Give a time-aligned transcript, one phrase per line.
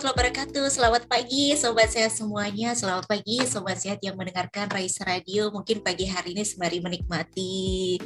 [0.00, 0.66] Warahmatullahi wabarakatuh.
[0.72, 2.72] Selamat pagi sobat sehat semuanya.
[2.72, 5.52] Selamat pagi sobat sehat yang mendengarkan Raisa Radio.
[5.52, 8.00] Mungkin pagi hari ini sembari menikmati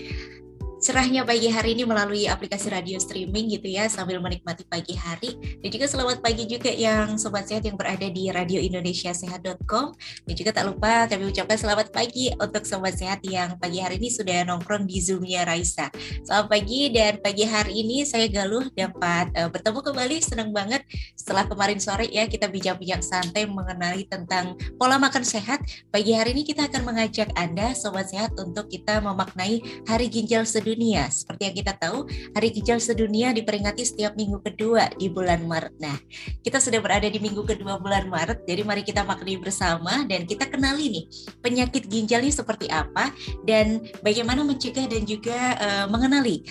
[0.84, 5.32] cerahnya pagi hari ini melalui aplikasi radio streaming gitu ya sambil menikmati pagi hari
[5.64, 9.96] dan juga selamat pagi juga yang sobat sehat yang berada di radio Indonesia Sehat.com
[10.28, 14.12] dan juga tak lupa kami ucapkan selamat pagi untuk sobat sehat yang pagi hari ini
[14.12, 15.88] sudah nongkrong di Zoomnya Raisa.
[16.20, 20.84] Selamat pagi dan pagi hari ini saya Galuh dapat uh, bertemu kembali senang banget
[21.16, 25.64] setelah kemarin sore ya kita bincang-bincang santai mengenai tentang pola makan sehat.
[25.88, 30.73] Pagi hari ini kita akan mengajak Anda sobat sehat untuk kita memaknai Hari Ginjal Sedunia
[30.74, 31.06] sedunia.
[31.06, 35.78] Seperti yang kita tahu, Hari Ginjal Sedunia diperingati setiap minggu kedua di bulan Maret.
[35.78, 35.94] Nah,
[36.42, 40.50] kita sudah berada di minggu kedua bulan Maret, jadi mari kita maknai bersama dan kita
[40.50, 41.04] kenali nih
[41.38, 43.14] penyakit ginjal ini seperti apa
[43.46, 46.42] dan bagaimana mencegah dan juga uh, mengenali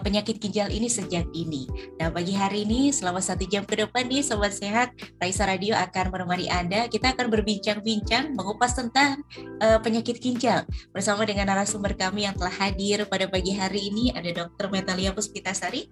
[0.00, 1.68] penyakit ginjal ini sejak dini.
[2.00, 6.14] Nah, pagi hari ini selama satu jam ke depan nih Sobat Sehat, Raisa Radio akan
[6.14, 6.88] menemani Anda.
[6.88, 9.20] Kita akan berbincang-bincang mengupas tentang
[9.60, 14.30] uh, penyakit ginjal bersama dengan narasumber kami yang telah hadir pada pagi hari ini ada
[14.32, 14.70] Dr.
[14.70, 15.90] Metalia Puspitasari,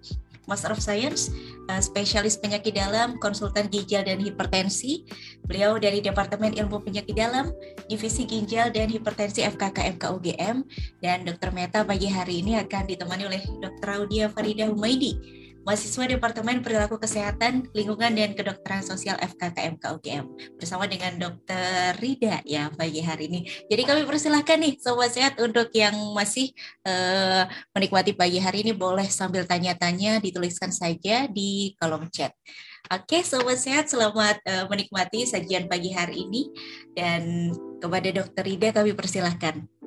[0.49, 1.29] Master of Science,
[1.69, 5.05] uh, spesialis penyakit dalam, konsultan ginjal dan hipertensi.
[5.45, 7.51] Beliau dari Departemen Ilmu Penyakit Dalam,
[7.85, 10.63] Divisi Ginjal dan Hipertensi FKK MKUGM.
[11.03, 11.51] Dan Dr.
[11.51, 13.90] Meta pagi hari ini akan ditemani oleh Dr.
[13.91, 15.19] Audia Farida Humaidi,
[15.61, 20.25] mahasiswa Departemen Perilaku Kesehatan, Lingkungan dan Kedokteran Sosial FKKM KUGM
[20.57, 21.97] bersama dengan Dr.
[22.01, 23.39] Rida ya pagi hari ini.
[23.69, 26.49] Jadi kami persilahkan nih sobat sehat untuk yang masih
[26.87, 27.45] uh,
[27.77, 32.33] menikmati pagi hari ini boleh sambil tanya-tanya dituliskan saja di kolom chat.
[32.89, 36.49] Oke, sobat sehat, selamat uh, menikmati sajian pagi hari ini
[36.97, 38.43] dan kepada Dr.
[38.43, 39.80] Rida kami persilahkan.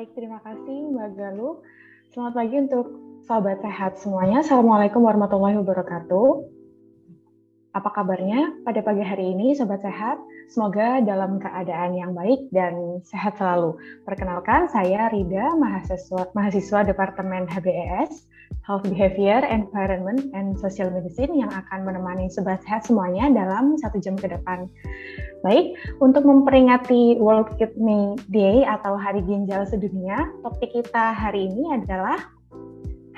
[0.00, 1.60] Baik, terima kasih Mbak Galuh.
[2.08, 2.88] Selamat pagi untuk
[3.28, 4.40] sahabat sehat semuanya.
[4.40, 6.28] Assalamualaikum warahmatullahi wabarakatuh.
[7.70, 10.18] Apa kabarnya pada pagi hari ini, sobat sehat?
[10.50, 13.78] Semoga dalam keadaan yang baik dan sehat selalu.
[14.02, 18.26] Perkenalkan, saya Rida, mahasiswa, mahasiswa Departemen HBES,
[18.66, 24.18] Health Behavior, Environment, and Social Medicine yang akan menemani sobat sehat semuanya dalam satu jam
[24.18, 24.66] ke depan.
[25.46, 32.18] Baik, untuk memperingati World Kidney Day atau Hari Ginjal Sedunia, topik kita hari ini adalah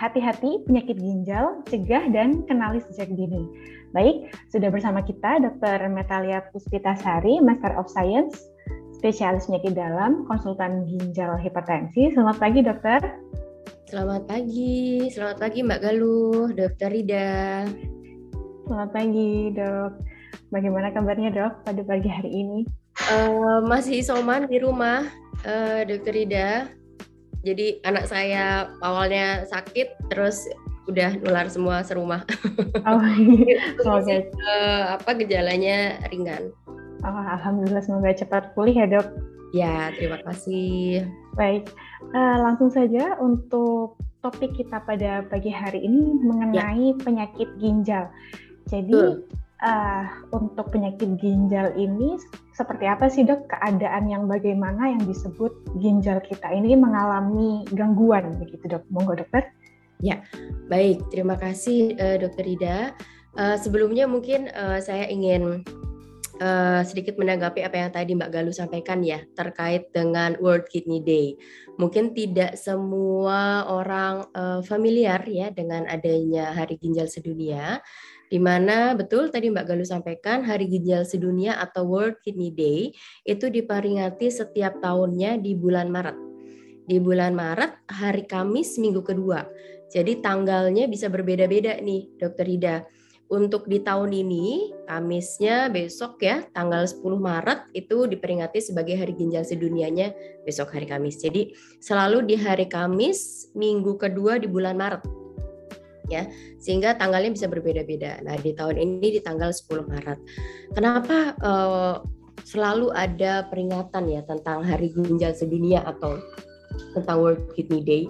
[0.02, 3.46] hati-hati penyakit ginjal, cegah dan kenali sejak dini.
[3.92, 5.84] Baik, sudah bersama kita Dr.
[5.92, 8.40] Metalia Puspitasari, Master of Science,
[8.96, 12.08] spesialis penyakit dalam, konsultan ginjal hipertensi.
[12.16, 13.00] Selamat pagi, dokter.
[13.84, 17.68] Selamat pagi, selamat pagi Mbak Galuh, Dokter Rida.
[18.64, 19.92] Selamat pagi, dok.
[20.48, 22.64] Bagaimana kabarnya, dok, pada pagi hari ini?
[23.12, 25.04] Uh, masih isoman di rumah,
[25.44, 26.72] uh, Dokter Rida
[27.42, 30.46] jadi anak saya awalnya sakit terus
[30.90, 32.22] udah nular semua serumah.
[32.82, 33.78] Oh, iya.
[33.78, 34.02] oke.
[34.02, 34.26] Okay.
[34.42, 36.50] Uh, apa gejalanya ringan.
[37.06, 39.06] Oh, alhamdulillah semoga cepat pulih ya dok.
[39.54, 41.06] Ya terima kasih.
[41.38, 41.70] Baik,
[42.10, 46.98] uh, langsung saja untuk topik kita pada pagi hari ini mengenai ya.
[47.02, 48.10] penyakit ginjal.
[48.66, 49.22] Jadi
[49.62, 50.04] uh,
[50.34, 52.18] untuk penyakit ginjal ini
[52.52, 58.76] seperti apa sih dok keadaan yang bagaimana yang disebut ginjal kita ini mengalami gangguan begitu
[58.78, 59.48] dok monggo dokter
[60.02, 60.20] ya
[60.66, 62.78] baik terima kasih uh, dokter Ida
[63.38, 65.62] uh, sebelumnya mungkin uh, saya ingin
[66.42, 71.38] uh, sedikit menanggapi apa yang tadi Mbak Galuh sampaikan ya terkait dengan World Kidney Day
[71.78, 77.80] mungkin tidak semua orang uh, familiar ya dengan adanya Hari Ginjal Sedunia
[78.32, 82.96] di mana betul tadi Mbak Galuh sampaikan Hari Ginjal Sedunia atau World Kidney Day
[83.28, 86.16] itu diperingati setiap tahunnya di bulan Maret.
[86.88, 89.44] Di bulan Maret hari Kamis minggu kedua.
[89.92, 92.76] Jadi tanggalnya bisa berbeda-beda nih Dokter Ida.
[93.32, 99.44] Untuk di tahun ini, Kamisnya besok ya, tanggal 10 Maret itu diperingati sebagai Hari Ginjal
[99.44, 100.12] Sedunianya
[100.44, 101.16] besok hari Kamis.
[101.16, 105.22] Jadi selalu di hari Kamis minggu kedua di bulan Maret
[106.12, 106.28] ya
[106.60, 108.20] sehingga tanggalnya bisa berbeda-beda.
[108.20, 110.18] Nah di tahun ini di tanggal 10 Maret.
[110.76, 112.04] Kenapa uh,
[112.44, 116.20] selalu ada peringatan ya tentang Hari Ginjal Sedunia atau
[116.92, 118.04] tentang World Kidney Day?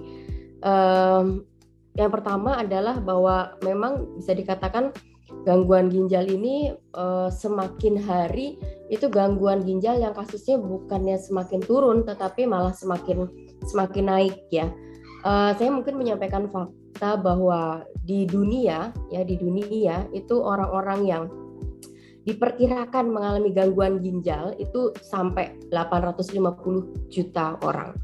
[0.63, 1.47] Um,
[1.93, 4.89] yang pertama adalah bahwa memang bisa dikatakan
[5.45, 8.57] gangguan ginjal ini uh, semakin hari
[8.89, 13.29] itu gangguan ginjal yang kasusnya bukannya semakin turun tetapi malah semakin
[13.65, 14.69] semakin naik ya.
[15.23, 21.23] Uh, saya mungkin menyampaikan fakta bahwa di dunia ya di dunia itu orang-orang yang
[22.23, 27.95] diperkirakan mengalami gangguan ginjal itu sampai 850 juta orang.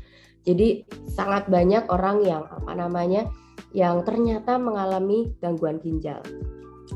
[0.44, 3.28] Jadi sangat banyak orang yang apa namanya
[3.76, 6.22] yang ternyata mengalami gangguan ginjal.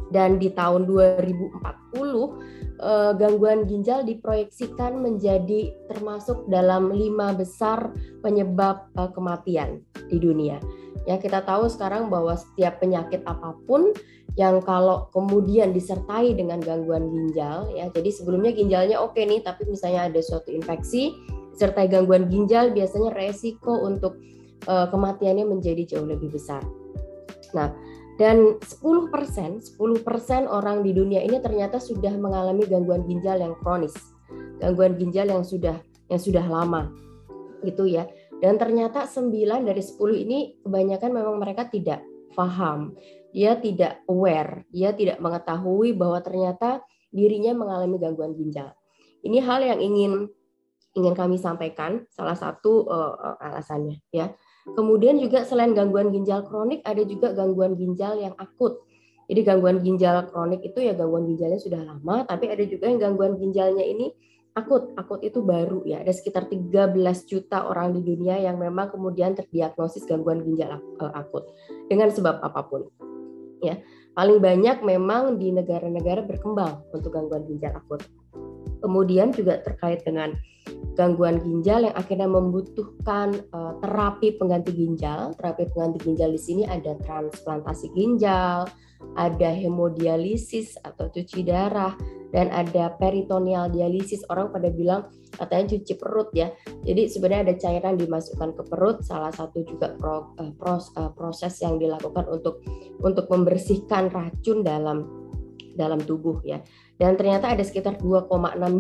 [0.10, 1.62] dan di tahun 2040
[2.01, 7.94] eh, gangguan ginjal diproyeksikan menjadi termasuk dalam lima besar
[8.25, 10.57] penyebab eh, kematian di dunia.
[11.06, 13.94] Ya kita tahu sekarang bahwa setiap penyakit apa pun
[14.33, 20.09] yang kalau kemudian disertai dengan gangguan ginjal ya jadi sebelumnya ginjalnya oke nih tapi misalnya
[20.09, 21.13] ada suatu infeksi
[21.54, 24.18] disertai gangguan ginjal biasanya resiko untuk
[24.68, 26.63] uh, kematiannya menjadi jauh lebih besar.
[27.54, 27.71] Nah,
[28.18, 33.94] dan 10%, 10% orang di dunia ini ternyata sudah mengalami gangguan ginjal yang kronis.
[34.62, 36.94] Gangguan ginjal yang sudah yang sudah lama.
[37.65, 38.06] Gitu ya.
[38.38, 42.06] Dan ternyata 9 dari 10 ini kebanyakan memang mereka tidak
[42.38, 42.94] paham.
[43.33, 48.77] Dia tidak aware, dia tidak mengetahui bahwa ternyata dirinya mengalami gangguan ginjal.
[49.25, 50.13] Ini hal yang ingin
[50.94, 54.30] ingin kami sampaikan salah satu uh, alasannya ya.
[54.63, 58.80] Kemudian juga selain gangguan ginjal kronik, ada juga gangguan ginjal yang akut.
[59.27, 63.36] Jadi gangguan ginjal kronik itu ya gangguan ginjalnya sudah lama, tapi ada juga yang gangguan
[63.36, 64.15] ginjalnya ini
[64.56, 64.95] akut.
[64.95, 66.00] Akut itu baru ya.
[66.00, 66.95] Ada sekitar 13
[67.27, 71.51] juta orang di dunia yang memang kemudian terdiagnosis gangguan ginjal eh, akut
[71.92, 72.88] dengan sebab apa pun.
[73.59, 73.80] Ya.
[74.13, 78.06] Paling banyak memang di negara-negara berkembang untuk gangguan ginjal akut.
[78.83, 80.35] Kemudian juga terkait dengan
[80.94, 85.33] gangguan ginjal yang akhirnya membutuhkan uh, terapi pengganti ginjal.
[85.39, 88.68] Terapi pengganti ginjal di sini ada transplantasi ginjal,
[89.15, 91.97] ada hemodialisis atau cuci darah,
[92.35, 94.21] dan ada peritoneal dialisis.
[94.30, 96.53] Orang pada bilang katanya cuci perut ya.
[96.85, 99.01] Jadi sebenarnya ada cairan dimasukkan ke perut.
[99.01, 102.62] Salah satu juga pro, uh, pros, uh, proses yang dilakukan untuk
[103.01, 105.22] untuk membersihkan racun dalam
[105.73, 106.61] dalam tubuh ya.
[107.01, 108.29] Dan ternyata ada sekitar 2,6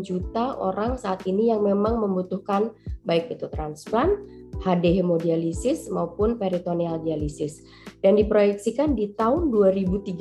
[0.05, 2.71] juta orang saat ini yang memang membutuhkan
[3.03, 4.15] baik itu transplant,
[4.61, 7.65] HD hemodialisis maupun peritoneal dialisis.
[7.99, 10.13] Dan diproyeksikan di tahun 2030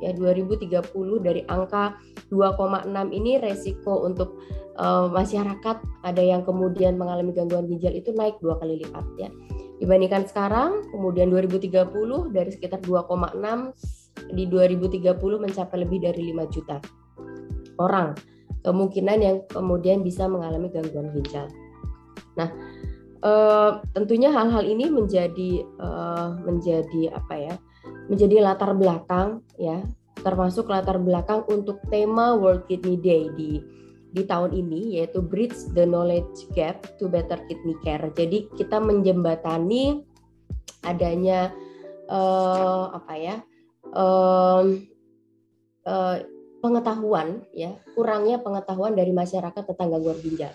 [0.00, 1.98] ya 2030 dari angka
[2.30, 4.38] 2,6 ini resiko untuk
[4.80, 5.76] uh, masyarakat
[6.06, 9.28] ada yang kemudian mengalami gangguan ginjal itu naik dua kali lipat ya.
[9.80, 11.88] Dibandingkan sekarang kemudian 2030
[12.36, 13.40] dari sekitar 2,6
[14.28, 16.76] di 2030 mencapai lebih dari 5 juta
[17.80, 18.12] orang
[18.60, 21.48] kemungkinan yang kemudian bisa mengalami gangguan ginjal.
[22.36, 22.48] Nah,
[23.24, 23.32] e,
[23.96, 25.88] tentunya hal-hal ini menjadi e,
[26.44, 27.54] menjadi apa ya?
[28.12, 29.80] Menjadi latar belakang ya,
[30.20, 33.64] termasuk latar belakang untuk tema World Kidney Day di
[34.10, 38.12] di tahun ini yaitu Bridge the Knowledge Gap to Better Kidney Care.
[38.12, 40.04] Jadi kita menjembatani
[40.84, 41.54] adanya
[42.10, 43.36] uh, apa ya?
[43.90, 44.86] Um,
[45.84, 46.18] uh,
[46.60, 47.74] pengetahuan ya.
[47.96, 50.54] Kurangnya pengetahuan dari masyarakat tentang gangguan ginjal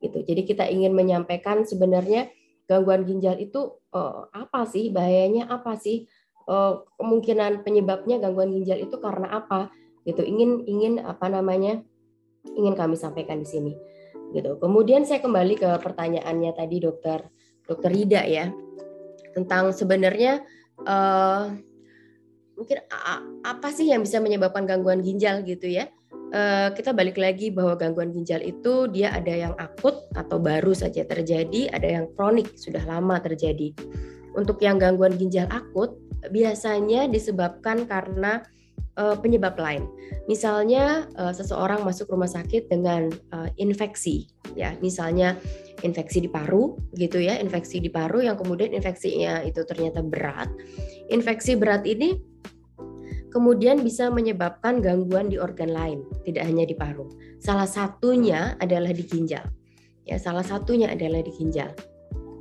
[0.00, 0.24] gitu.
[0.24, 2.32] Jadi kita ingin menyampaikan sebenarnya
[2.64, 4.88] gangguan ginjal itu uh, apa sih?
[4.88, 6.08] Bahayanya apa sih?
[6.48, 9.68] Uh, kemungkinan penyebabnya gangguan ginjal itu karena apa?
[10.08, 10.24] Gitu.
[10.24, 11.84] Ingin ingin apa namanya
[12.56, 13.72] ingin kami sampaikan di sini
[14.32, 14.56] gitu.
[14.56, 17.26] Kemudian saya kembali ke pertanyaannya tadi dokter
[17.66, 18.50] dokter Rida ya
[19.36, 20.42] tentang sebenarnya
[20.82, 21.54] uh,
[22.60, 22.84] mungkin
[23.40, 25.88] apa sih yang bisa menyebabkan gangguan ginjal gitu ya?
[26.30, 31.02] Uh, kita balik lagi bahwa gangguan ginjal itu dia ada yang akut atau baru saja
[31.02, 33.74] terjadi, ada yang kronik sudah lama terjadi.
[34.38, 35.98] Untuk yang gangguan ginjal akut
[36.30, 38.46] biasanya disebabkan karena
[38.94, 39.90] uh, penyebab lain.
[40.30, 43.10] Misalnya uh, seseorang masuk rumah sakit dengan
[43.58, 45.34] infeksi, ya, misalnya
[45.82, 50.46] infeksi di paru, gitu ya, infeksi di paru yang kemudian infeksinya itu ternyata berat.
[51.10, 52.29] Infeksi berat ini
[53.30, 57.06] kemudian bisa menyebabkan gangguan di organ lain, tidak hanya di paru.
[57.38, 59.46] Salah satunya adalah di ginjal.
[60.04, 61.70] Ya, salah satunya adalah di ginjal.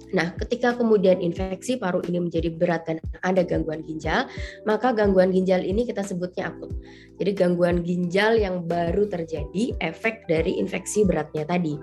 [0.10, 4.26] Nah, ketika kemudian infeksi paru ini menjadi berat dan ada gangguan ginjal,
[4.66, 6.74] maka gangguan ginjal ini kita sebutnya akut.
[7.22, 11.78] Jadi gangguan ginjal yang baru terjadi efek dari infeksi beratnya tadi.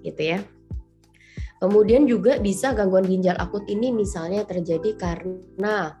[0.00, 0.40] Gitu ya.
[1.60, 6.00] Kemudian juga bisa gangguan ginjal akut ini misalnya terjadi karena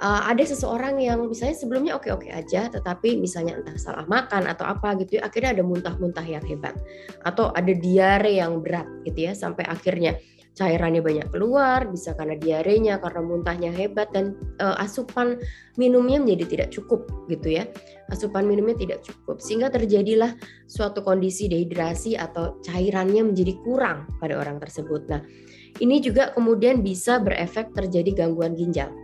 [0.00, 4.98] uh, ada seseorang yang misalnya sebelumnya oke-oke aja, tetapi misalnya entah salah makan atau apa
[5.02, 6.74] gitu, ya, akhirnya ada muntah-muntah yang hebat,
[7.22, 10.18] atau ada diare yang berat gitu ya, sampai akhirnya
[10.54, 15.42] cairannya banyak keluar, bisa karena diarenya, karena muntahnya hebat, dan uh, asupan
[15.74, 17.66] minumnya menjadi tidak cukup gitu ya,
[18.14, 20.30] asupan minumnya tidak cukup, sehingga terjadilah
[20.70, 25.10] suatu kondisi dehidrasi atau cairannya menjadi kurang pada orang tersebut.
[25.10, 25.26] Nah,
[25.82, 28.94] ini juga kemudian bisa berefek terjadi gangguan ginjal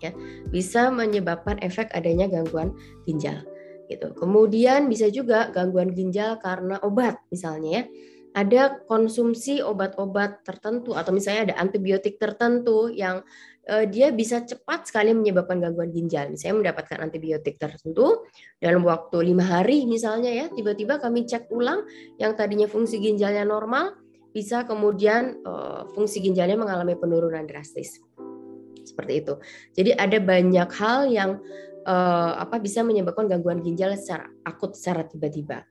[0.00, 0.14] ya
[0.48, 2.74] bisa menyebabkan efek adanya gangguan
[3.04, 3.42] ginjal
[3.88, 4.12] gitu.
[4.14, 7.84] Kemudian bisa juga gangguan ginjal karena obat misalnya ya.
[8.36, 13.24] Ada konsumsi obat-obat tertentu atau misalnya ada antibiotik tertentu yang
[13.66, 16.30] uh, dia bisa cepat sekali menyebabkan gangguan ginjal.
[16.30, 18.28] Misalnya mendapatkan antibiotik tertentu
[18.60, 21.82] dalam waktu lima hari misalnya ya, tiba-tiba kami cek ulang
[22.20, 23.96] yang tadinya fungsi ginjalnya normal,
[24.30, 27.98] bisa kemudian uh, fungsi ginjalnya mengalami penurunan drastis.
[28.98, 29.34] Seperti itu.
[29.78, 31.38] Jadi ada banyak hal yang
[31.86, 35.62] uh, apa bisa menyebabkan gangguan ginjal secara akut secara tiba-tiba.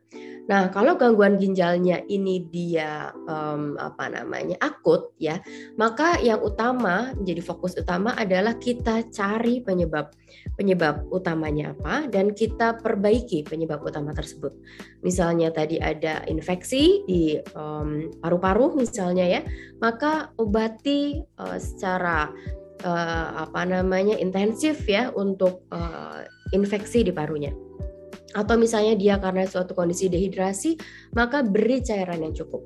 [0.48, 5.44] Nah, kalau gangguan ginjalnya ini dia um, apa namanya akut ya,
[5.76, 10.16] maka yang utama menjadi fokus utama adalah kita cari penyebab
[10.56, 14.56] penyebab utamanya apa dan kita perbaiki penyebab utama tersebut.
[15.04, 19.42] Misalnya tadi ada infeksi di paru paru-paru misalnya ya,
[19.84, 22.32] maka obati uh, secara
[22.84, 27.54] uh, apa namanya intensif ya untuk uh, infeksi di parunya
[28.38, 30.78] atau misalnya dia karena suatu kondisi dehidrasi,
[31.18, 32.62] maka beri cairan yang cukup.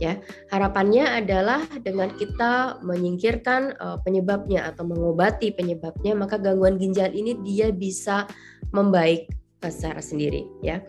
[0.00, 0.16] Ya,
[0.48, 7.68] harapannya adalah dengan kita menyingkirkan uh, penyebabnya atau mengobati penyebabnya, maka gangguan ginjal ini dia
[7.68, 8.24] bisa
[8.72, 9.28] membaik
[9.60, 10.48] secara sendiri.
[10.64, 10.80] Ya,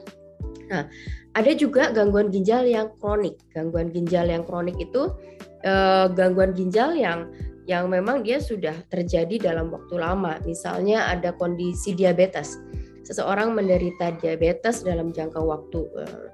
[0.71, 0.87] nah
[1.35, 3.35] ada juga gangguan ginjal yang kronik.
[3.51, 5.11] Gangguan ginjal yang kronik itu
[5.67, 7.27] uh, gangguan ginjal yang
[7.69, 10.41] yang memang dia sudah terjadi dalam waktu lama.
[10.45, 12.57] Misalnya ada kondisi diabetes.
[13.05, 16.29] Seseorang menderita diabetes dalam jangka waktu uh,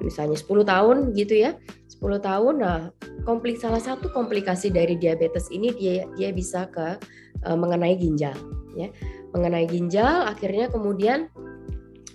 [0.00, 1.56] misalnya 10 tahun gitu ya.
[1.96, 2.92] 10 tahun nah
[3.24, 7.00] komplik salah satu komplikasi dari diabetes ini dia dia bisa ke
[7.44, 8.36] uh, mengenai ginjal
[8.76, 8.88] ya.
[9.36, 11.28] Mengenai ginjal akhirnya kemudian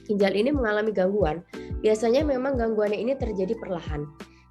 [0.10, 1.46] ginjal ini mengalami gangguan.
[1.82, 4.06] Biasanya memang gangguannya ini terjadi perlahan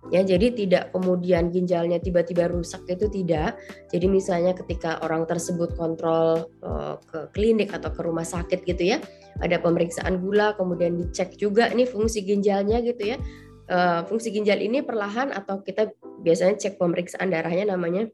[0.09, 3.61] ya jadi tidak kemudian ginjalnya tiba-tiba rusak itu tidak.
[3.93, 8.99] Jadi misalnya ketika orang tersebut kontrol uh, ke klinik atau ke rumah sakit gitu ya
[9.45, 13.19] ada pemeriksaan gula kemudian dicek juga ini fungsi ginjalnya gitu ya.
[13.71, 15.95] Uh, fungsi ginjal ini perlahan atau kita
[16.27, 18.11] biasanya cek pemeriksaan darahnya namanya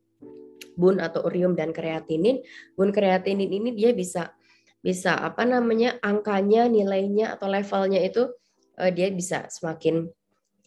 [0.77, 2.45] bun atau urium dan kreatinin.
[2.77, 4.37] Bun kreatinin ini dia bisa
[4.85, 8.29] bisa apa namanya angkanya nilainya atau levelnya itu
[8.77, 10.07] uh, dia bisa semakin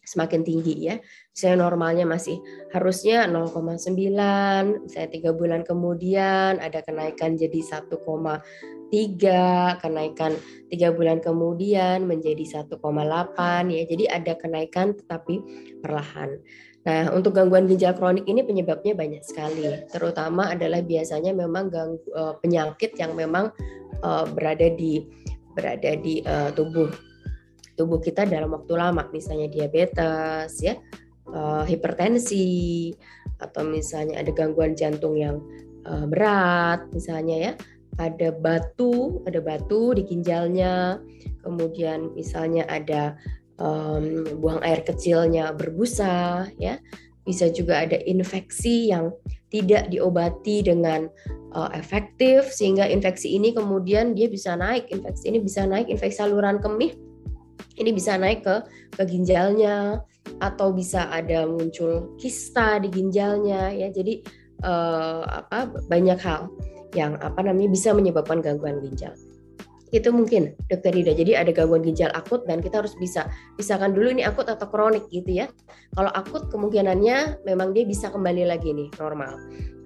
[0.10, 0.98] semakin tinggi ya.
[1.30, 2.42] Saya normalnya masih
[2.74, 7.94] harusnya 0,9, saya tiga bulan kemudian ada kenaikan jadi 1,3,
[9.78, 10.34] kenaikan
[10.74, 12.82] tiga bulan kemudian menjadi 1,8
[13.70, 13.82] ya.
[13.86, 15.36] Jadi ada kenaikan tetapi
[15.86, 16.42] perlahan.
[16.90, 19.68] Nah, untuk gangguan ginjal kronik ini penyebabnya banyak sekali.
[19.94, 23.54] Terutama adalah biasanya memang ganggu, uh, penyakit yang memang
[24.02, 25.06] uh, berada di
[25.54, 26.88] berada di uh, tubuh
[27.80, 30.76] tubuh kita dalam waktu lama, misalnya diabetes, ya,
[31.32, 32.92] uh, hipertensi,
[33.40, 35.40] atau misalnya ada gangguan jantung yang
[35.88, 37.52] uh, berat, misalnya ya,
[37.96, 41.00] ada batu, ada batu di ginjalnya,
[41.40, 43.16] kemudian misalnya ada
[43.56, 46.84] um, buang air kecilnya berbusa, ya,
[47.24, 49.16] bisa juga ada infeksi yang
[49.50, 51.08] tidak diobati dengan
[51.56, 56.62] uh, efektif sehingga infeksi ini kemudian dia bisa naik infeksi ini bisa naik infeksi saluran
[56.62, 56.94] kemih
[57.80, 58.56] ini bisa naik ke
[59.00, 60.04] ke ginjalnya
[60.44, 63.90] atau bisa ada muncul kista di ginjalnya ya.
[63.90, 64.22] Jadi
[64.64, 66.52] uh, apa banyak hal
[66.94, 69.14] yang apa namanya bisa menyebabkan gangguan ginjal.
[69.90, 73.26] Itu mungkin dokter Rida jadi ada gangguan ginjal akut dan kita harus bisa
[73.58, 75.50] pisahkan dulu ini akut atau kronik gitu ya.
[75.98, 79.34] Kalau akut kemungkinannya memang dia bisa kembali lagi nih normal.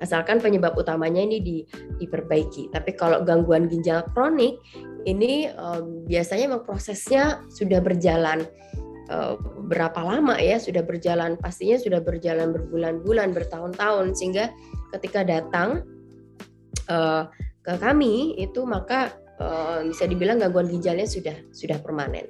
[0.03, 1.57] Asalkan penyebab utamanya ini di,
[2.03, 2.75] diperbaiki.
[2.75, 4.59] Tapi kalau gangguan ginjal kronik
[5.03, 8.47] ini um, biasanya memang prosesnya sudah berjalan
[9.11, 9.35] uh,
[9.67, 14.51] berapa lama ya sudah berjalan pastinya sudah berjalan berbulan-bulan bertahun-tahun sehingga
[14.95, 15.83] ketika datang
[16.87, 17.27] uh,
[17.63, 22.27] ke kami itu maka uh, bisa dibilang gangguan ginjalnya sudah sudah permanen.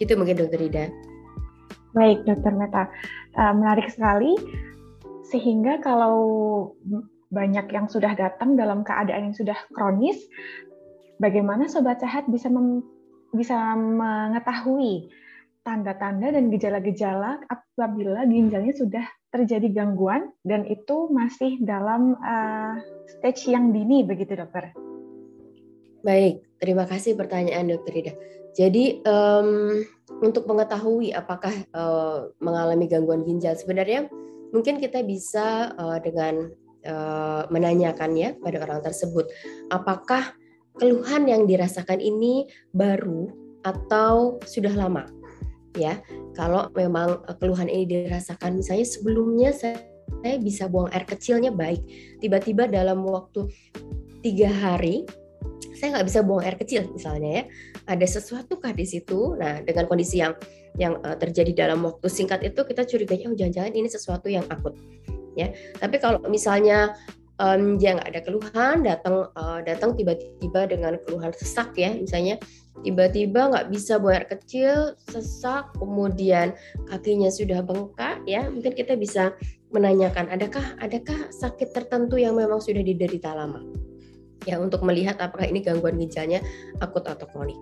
[0.00, 0.84] Gitu mungkin dokter Ida.
[1.92, 2.88] Baik dokter Meta.
[3.36, 4.32] Uh, menarik sekali.
[5.28, 6.16] Sehingga kalau
[7.30, 10.18] banyak yang sudah datang dalam keadaan yang sudah kronis
[11.20, 12.80] bagaimana sobat sehat bisa mem,
[13.36, 15.12] bisa mengetahui
[15.60, 23.70] tanda-tanda dan gejala-gejala apabila ginjalnya sudah terjadi gangguan dan itu masih dalam uh, stage yang
[23.70, 24.72] dini begitu dokter.
[26.00, 28.14] Baik, terima kasih pertanyaan dokter Ida.
[28.56, 29.84] Jadi um,
[30.24, 34.10] untuk mengetahui apakah uh, mengalami gangguan ginjal sebenarnya
[34.50, 36.50] mungkin kita bisa uh, dengan
[36.82, 39.30] uh, menanyakan ya pada orang tersebut
[39.70, 40.34] apakah
[40.80, 43.28] keluhan yang dirasakan ini baru
[43.60, 45.04] atau sudah lama
[45.76, 46.00] ya.
[46.32, 49.84] Kalau memang eh, keluhan ini dirasakan misalnya sebelumnya saya,
[50.40, 51.84] bisa buang air kecilnya baik.
[52.18, 53.46] Tiba-tiba dalam waktu
[54.24, 55.04] tiga hari
[55.76, 57.44] saya nggak bisa buang air kecil misalnya ya.
[57.84, 59.36] Ada sesuatu kah di situ?
[59.36, 60.32] Nah dengan kondisi yang
[60.78, 64.72] yang uh, terjadi dalam waktu singkat itu kita curiganya oh jangan-jangan ini sesuatu yang akut
[65.36, 65.52] ya.
[65.76, 66.96] Tapi kalau misalnya
[67.40, 72.36] um, dia nggak ada keluhan, datang uh, datang tiba-tiba dengan keluhan sesak ya, misalnya
[72.84, 76.52] tiba-tiba nggak bisa buang air kecil, sesak, kemudian
[76.92, 79.32] kakinya sudah bengkak ya, mungkin kita bisa
[79.72, 83.62] menanyakan adakah adakah sakit tertentu yang memang sudah diderita lama
[84.48, 86.40] ya untuk melihat apakah ini gangguan ginjalnya
[86.80, 87.56] akut atau kronik.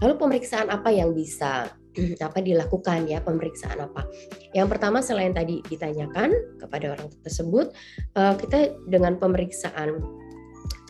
[0.00, 1.68] Lalu pemeriksaan apa yang bisa
[2.26, 4.06] apa dilakukan ya pemeriksaan apa?
[4.54, 7.72] Yang pertama selain tadi ditanyakan kepada orang tersebut,
[8.16, 9.98] eh, kita dengan pemeriksaan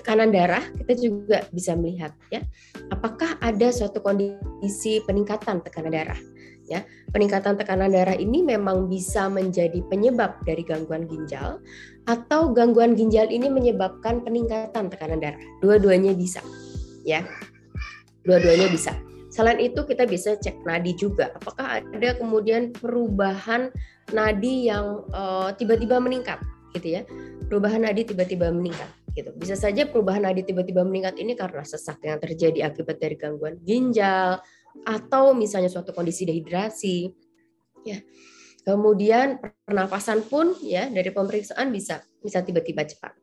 [0.00, 2.40] tekanan darah kita juga bisa melihat ya
[2.88, 6.16] apakah ada suatu kondisi peningkatan tekanan darah
[6.70, 6.80] ya.
[7.10, 11.58] Peningkatan tekanan darah ini memang bisa menjadi penyebab dari gangguan ginjal
[12.06, 15.42] atau gangguan ginjal ini menyebabkan peningkatan tekanan darah.
[15.60, 16.40] Dua-duanya bisa
[17.02, 17.26] ya.
[18.24, 18.94] Dua-duanya bisa
[19.40, 21.32] selain itu kita bisa cek nadi juga.
[21.32, 23.72] Apakah ada kemudian perubahan
[24.12, 26.36] nadi yang uh, tiba-tiba meningkat
[26.76, 27.08] gitu ya?
[27.48, 29.32] Perubahan nadi tiba-tiba meningkat gitu.
[29.40, 34.44] Bisa saja perubahan nadi tiba-tiba meningkat ini karena sesak yang terjadi akibat dari gangguan ginjal
[34.84, 37.08] atau misalnya suatu kondisi dehidrasi
[37.88, 37.96] ya.
[38.60, 43.16] Kemudian pernafasan pun ya dari pemeriksaan bisa bisa tiba-tiba cepat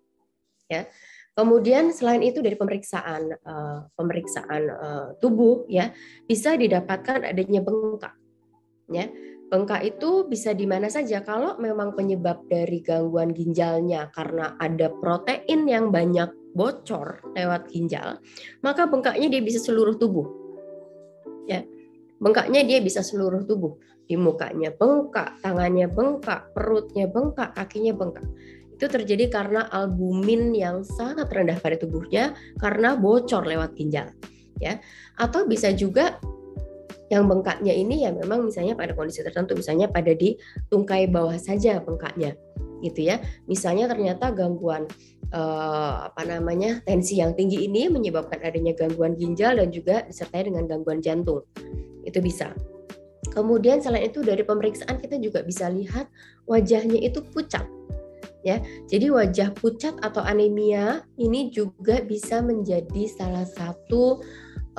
[0.66, 0.90] ya
[1.38, 5.94] kemudian selain itu dari pemeriksaan uh, pemeriksaan uh, tubuh ya
[6.26, 8.18] bisa didapatkan adanya bengkak
[8.90, 9.06] ya.
[9.48, 11.24] Bengkak itu bisa di mana saja.
[11.24, 18.18] Kalau memang penyebab dari gangguan ginjalnya karena ada protein yang banyak bocor lewat ginjal
[18.66, 20.26] maka bengkaknya dia bisa seluruh tubuh
[21.46, 21.62] ya.
[22.18, 23.78] Bengkaknya dia bisa seluruh tubuh.
[24.08, 28.24] Di mukanya bengkak tangannya bengkak perutnya bengkak kakinya bengkak
[28.78, 34.14] itu terjadi karena albumin yang sangat rendah pada tubuhnya karena bocor lewat ginjal
[34.62, 34.78] ya.
[35.18, 36.22] Atau bisa juga
[37.10, 40.38] yang bengkaknya ini ya memang misalnya pada kondisi tertentu misalnya pada di
[40.70, 42.38] tungkai bawah saja bengkaknya
[42.86, 43.18] gitu ya.
[43.50, 44.86] Misalnya ternyata gangguan
[45.34, 50.70] eh, apa namanya tensi yang tinggi ini menyebabkan adanya gangguan ginjal dan juga disertai dengan
[50.70, 51.42] gangguan jantung.
[52.06, 52.54] Itu bisa.
[53.34, 56.06] Kemudian selain itu dari pemeriksaan kita juga bisa lihat
[56.46, 57.66] wajahnya itu pucat
[58.48, 64.24] ya jadi wajah pucat atau anemia ini juga bisa menjadi salah satu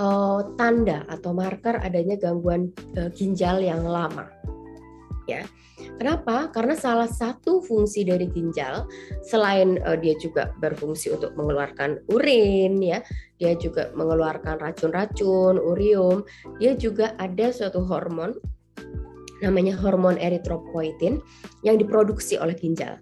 [0.00, 4.24] uh, tanda atau marker adanya gangguan uh, ginjal yang lama
[5.28, 5.44] ya
[5.78, 6.50] Kenapa?
[6.50, 8.86] Karena salah satu fungsi dari ginjal
[9.22, 12.98] selain uh, dia juga berfungsi untuk mengeluarkan urin ya,
[13.38, 16.26] dia juga mengeluarkan racun-racun, urium,
[16.58, 18.34] dia juga ada suatu hormon
[19.38, 21.22] namanya hormon eritropoietin
[21.62, 22.98] yang diproduksi oleh ginjal.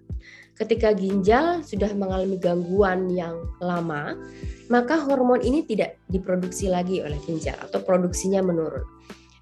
[0.57, 4.17] Ketika ginjal sudah mengalami gangguan yang lama,
[4.73, 8.81] maka hormon ini tidak diproduksi lagi oleh ginjal atau produksinya menurun.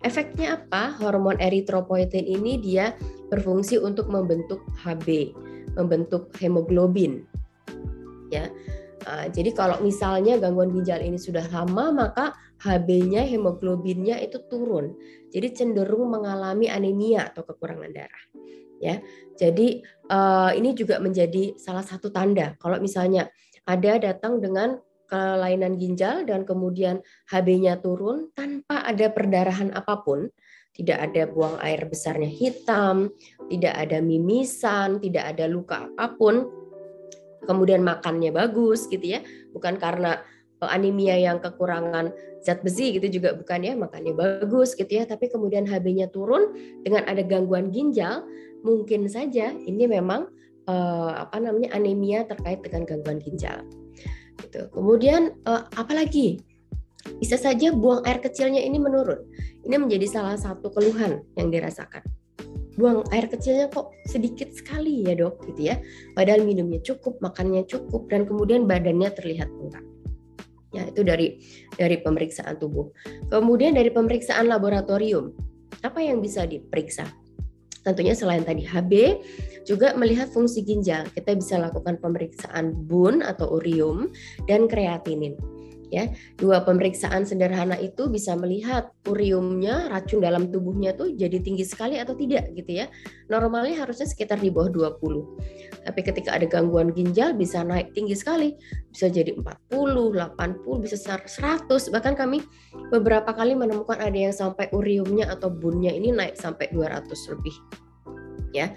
[0.04, 0.92] Efeknya apa?
[1.00, 2.94] Hormon eritropoietin ini dia
[3.32, 5.32] berfungsi untuk membentuk HB,
[5.80, 7.24] membentuk hemoglobin.
[8.30, 8.52] Ya.
[9.06, 14.98] Uh, jadi kalau misalnya gangguan ginjal ini sudah lama, maka HB-nya, hemoglobinnya itu turun.
[15.32, 18.24] Jadi cenderung mengalami anemia atau kekurangan darah.
[18.86, 19.02] Ya,
[19.34, 19.82] jadi
[20.14, 23.26] uh, ini juga menjadi salah satu tanda kalau misalnya
[23.66, 24.78] ada datang dengan
[25.10, 30.30] kelainan ginjal dan kemudian HB-nya turun tanpa ada perdarahan apa pun,
[30.74, 33.10] tidak ada buang air besarnya hitam,
[33.50, 36.46] tidak ada mimisan, tidak ada luka apa pun,
[37.46, 39.22] kemudian makannya bagus gitu ya,
[39.54, 40.22] bukan karena
[40.68, 42.14] anemia yang kekurangan
[42.46, 46.54] zat besi gitu juga bukan ya, makannya bagus gitu ya, tapi kemudian HB-nya turun
[46.86, 48.26] dengan ada gangguan ginjal,
[48.62, 50.30] mungkin saja ini memang
[50.70, 53.66] eh, apa namanya anemia terkait dengan gangguan ginjal
[54.44, 54.68] gitu.
[54.72, 56.40] Kemudian uh, apalagi
[57.22, 59.22] bisa saja buang air kecilnya ini menurun.
[59.66, 62.02] Ini menjadi salah satu keluhan yang dirasakan.
[62.76, 65.80] Buang air kecilnya kok sedikit sekali ya dok, gitu ya.
[66.12, 69.86] Padahal minumnya cukup, makannya cukup, dan kemudian badannya terlihat bengkak.
[70.76, 71.40] Ya itu dari
[71.80, 72.92] dari pemeriksaan tubuh.
[73.32, 75.32] Kemudian dari pemeriksaan laboratorium,
[75.80, 77.08] apa yang bisa diperiksa?
[77.86, 78.92] Tentunya selain tadi HB,
[79.64, 81.06] juga melihat fungsi ginjal.
[81.14, 84.10] Kita bisa lakukan pemeriksaan bun atau urium
[84.50, 85.38] dan kreatinin.
[85.96, 91.96] Ya, dua pemeriksaan sederhana itu bisa melihat uriumnya, racun dalam tubuhnya tuh jadi tinggi sekali
[91.96, 92.92] atau tidak gitu ya.
[93.32, 95.88] Normalnya harusnya sekitar di bawah 20.
[95.88, 98.60] Tapi ketika ada gangguan ginjal bisa naik tinggi sekali.
[98.92, 101.88] Bisa jadi 40, 80, bisa 100.
[101.88, 102.44] Bahkan kami
[102.92, 107.56] beberapa kali menemukan ada yang sampai uriumnya atau bunnya ini naik sampai 200 lebih.
[108.52, 108.76] Ya.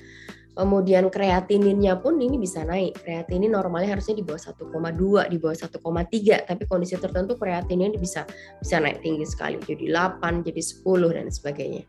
[0.59, 2.99] Kemudian kreatininnya pun ini bisa naik.
[3.07, 8.27] Kreatinin normalnya harusnya di bawah 1,2, di bawah 1,3, tapi kondisi tertentu kreatinin bisa
[8.59, 9.87] bisa naik tinggi sekali jadi
[10.19, 11.87] 8, jadi 10 dan sebagainya.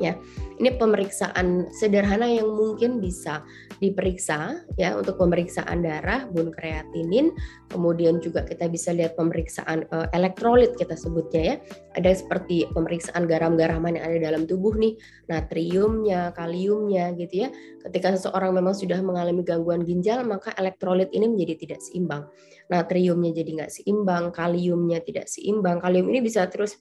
[0.00, 0.16] Ya.
[0.60, 3.40] Ini pemeriksaan sederhana yang mungkin bisa
[3.80, 7.32] diperiksa ya untuk pemeriksaan darah, bun kreatinin,
[7.72, 11.54] kemudian juga kita bisa lihat pemeriksaan uh, elektrolit kita sebutnya ya.
[11.96, 15.00] Ada seperti pemeriksaan garam-garaman yang ada dalam tubuh nih,
[15.32, 17.48] natriumnya, kaliumnya gitu ya.
[17.88, 22.28] Ketika seseorang memang sudah mengalami gangguan ginjal, maka elektrolit ini menjadi tidak seimbang.
[22.68, 25.80] Natriumnya jadi nggak seimbang, kaliumnya tidak seimbang.
[25.80, 26.76] Kalium ini bisa terus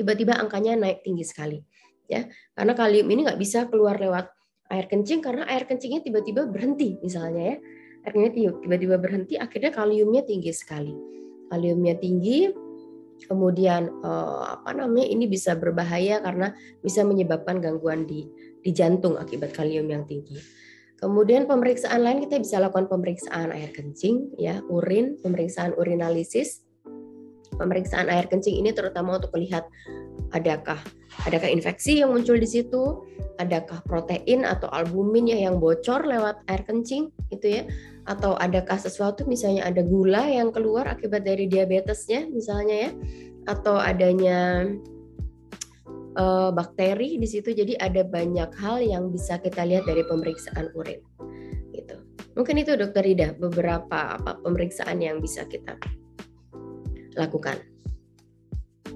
[0.00, 1.60] tiba-tiba angkanya naik tinggi sekali
[2.10, 4.28] ya karena kalium ini nggak bisa keluar lewat
[4.72, 7.56] air kencing karena air kencingnya tiba-tiba berhenti misalnya ya
[8.04, 10.92] airnya tiba-tiba berhenti akhirnya kaliumnya tinggi sekali
[11.48, 12.52] kaliumnya tinggi
[13.24, 16.52] kemudian eh, apa namanya ini bisa berbahaya karena
[16.84, 18.28] bisa menyebabkan gangguan di
[18.64, 20.40] di jantung akibat kalium yang tinggi.
[20.96, 26.64] Kemudian pemeriksaan lain kita bisa lakukan pemeriksaan air kencing ya, urin, pemeriksaan urinalisis.
[27.54, 29.68] Pemeriksaan air kencing ini terutama untuk melihat
[30.34, 30.78] adakah
[31.22, 33.06] adakah infeksi yang muncul di situ,
[33.38, 37.62] adakah protein atau albumin ya yang bocor lewat air kencing gitu ya,
[38.10, 42.90] atau adakah sesuatu misalnya ada gula yang keluar akibat dari diabetesnya misalnya ya,
[43.46, 44.68] atau adanya
[46.18, 47.54] uh, bakteri di situ.
[47.54, 50.98] Jadi ada banyak hal yang bisa kita lihat dari pemeriksaan urin.
[51.70, 51.96] Gitu.
[52.34, 55.78] Mungkin itu Dokter Ida beberapa apa pemeriksaan yang bisa kita
[57.14, 57.73] lakukan.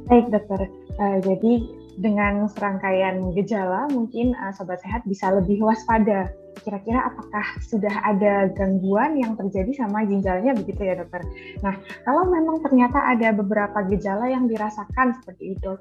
[0.08, 0.72] Baik, dokter.
[0.96, 1.52] Uh, jadi
[2.00, 6.32] dengan serangkaian gejala, mungkin uh, sobat sehat bisa lebih waspada.
[6.64, 11.22] Kira-kira apakah sudah ada gangguan yang terjadi sama ginjalnya begitu ya dokter?
[11.60, 11.76] Nah,
[12.08, 15.76] kalau memang ternyata ada beberapa gejala yang dirasakan seperti itu,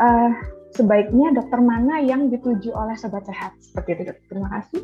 [0.00, 0.30] uh,
[0.72, 3.54] sebaiknya dokter mana yang dituju oleh sobat sehat?
[3.60, 4.24] Seperti itu dokter.
[4.32, 4.80] Terima kasih.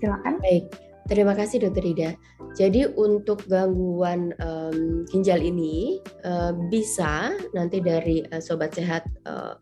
[0.00, 0.34] Silakan.
[0.40, 0.93] Baik.
[1.04, 2.10] Terima kasih Dokter Ida.
[2.56, 9.60] Jadi untuk gangguan um, ginjal ini uh, bisa nanti dari uh, sobat sehat uh,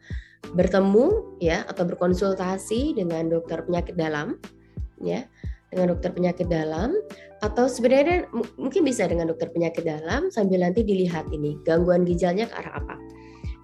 [0.54, 4.38] bertemu ya atau berkonsultasi dengan dokter penyakit dalam
[5.02, 5.26] ya
[5.74, 6.94] dengan dokter penyakit dalam
[7.42, 12.54] atau sebenarnya mungkin bisa dengan dokter penyakit dalam sambil nanti dilihat ini gangguan ginjalnya ke
[12.54, 12.94] arah apa.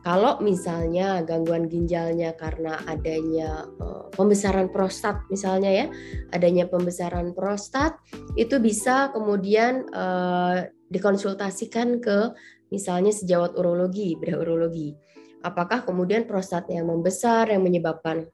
[0.08, 5.86] Kalau misalnya gangguan ginjalnya karena adanya uh, pembesaran prostat misalnya ya,
[6.32, 8.00] adanya pembesaran prostat
[8.32, 12.32] itu bisa kemudian uh, dikonsultasikan ke
[12.72, 14.96] misalnya sejawat urologi, bedah urologi.
[15.44, 18.32] Apakah kemudian prostat yang membesar yang menyebabkan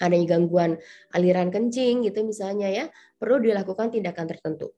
[0.00, 0.80] adanya gangguan
[1.12, 2.88] aliran kencing gitu misalnya ya,
[3.20, 4.72] perlu dilakukan tindakan tertentu.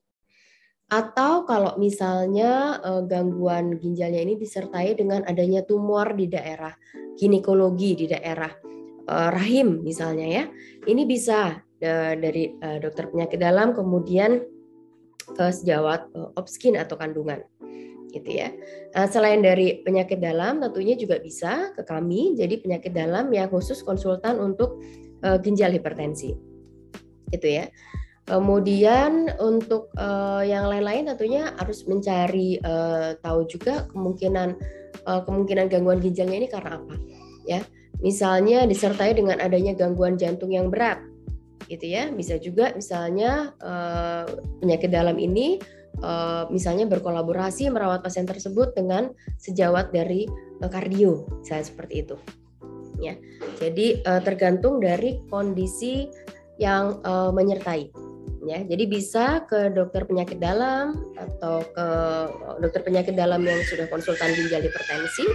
[0.89, 6.73] Atau kalau misalnya uh, gangguan ginjalnya ini disertai dengan adanya tumor di daerah
[7.21, 8.49] ginekologi di daerah
[9.05, 10.45] uh, rahim misalnya ya.
[10.89, 14.41] Ini bisa uh, dari dokter penyakit dalam kemudian
[15.29, 16.09] ke sejawat
[16.41, 17.45] obskin atau kandungan
[18.09, 18.49] gitu ya.
[18.97, 23.85] Nah, selain dari penyakit dalam tentunya juga bisa ke kami jadi penyakit dalam yang khusus
[23.85, 24.81] konsultan untuk
[25.45, 26.33] ginjal hipertensi.
[27.29, 27.69] Gitu ya.
[28.29, 34.53] Kemudian untuk uh, yang lain-lain tentunya harus mencari uh, tahu juga kemungkinan
[35.09, 36.95] uh, kemungkinan gangguan ginjalnya ini karena apa,
[37.49, 37.65] ya.
[38.05, 41.01] Misalnya disertai dengan adanya gangguan jantung yang berat,
[41.73, 42.13] gitu ya.
[42.13, 44.29] Bisa juga misalnya uh,
[44.61, 45.57] penyakit dalam ini
[46.05, 49.09] uh, misalnya berkolaborasi merawat pasien tersebut dengan
[49.41, 50.29] sejawat dari
[50.61, 52.17] uh, kardio, misalnya seperti itu.
[53.01, 53.17] Ya.
[53.57, 56.13] Jadi uh, tergantung dari kondisi
[56.61, 58.08] yang uh, menyertai
[58.49, 58.65] ya.
[58.65, 61.89] Jadi bisa ke dokter penyakit dalam atau ke
[62.65, 65.29] dokter penyakit dalam yang sudah konsultan ginjal hipertensi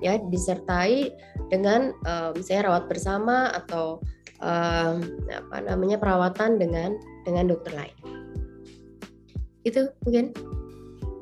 [0.00, 1.12] ya disertai
[1.52, 4.00] dengan uh, misalnya rawat bersama atau
[4.40, 4.96] uh,
[5.28, 6.96] apa namanya perawatan dengan
[7.28, 7.96] dengan dokter lain.
[9.66, 10.32] Itu mungkin.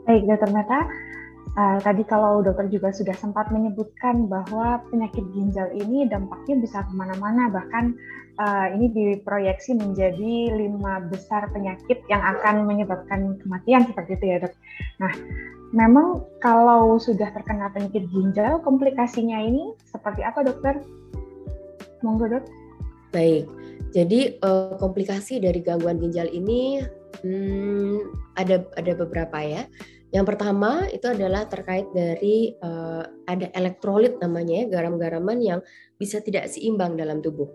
[0.04, 0.80] Baik, Dokter Meta.
[1.54, 6.90] Uh, tadi kalau dokter juga sudah sempat menyebutkan bahwa penyakit ginjal ini dampaknya bisa ke
[6.90, 7.94] mana-mana, bahkan
[8.42, 14.54] uh, ini diproyeksi menjadi lima besar penyakit yang akan menyebabkan kematian seperti itu ya dok.
[14.98, 15.12] Nah,
[15.70, 20.82] memang kalau sudah terkena penyakit ginjal, komplikasinya ini seperti apa dokter?
[22.02, 22.44] Monggo dok.
[23.14, 23.46] Baik,
[23.94, 26.82] jadi uh, komplikasi dari gangguan ginjal ini
[27.22, 29.70] hmm, ada ada beberapa ya.
[30.14, 35.60] Yang pertama itu adalah terkait dari uh, ada elektrolit namanya ya, garam-garaman yang
[35.98, 37.50] bisa tidak seimbang dalam tubuh.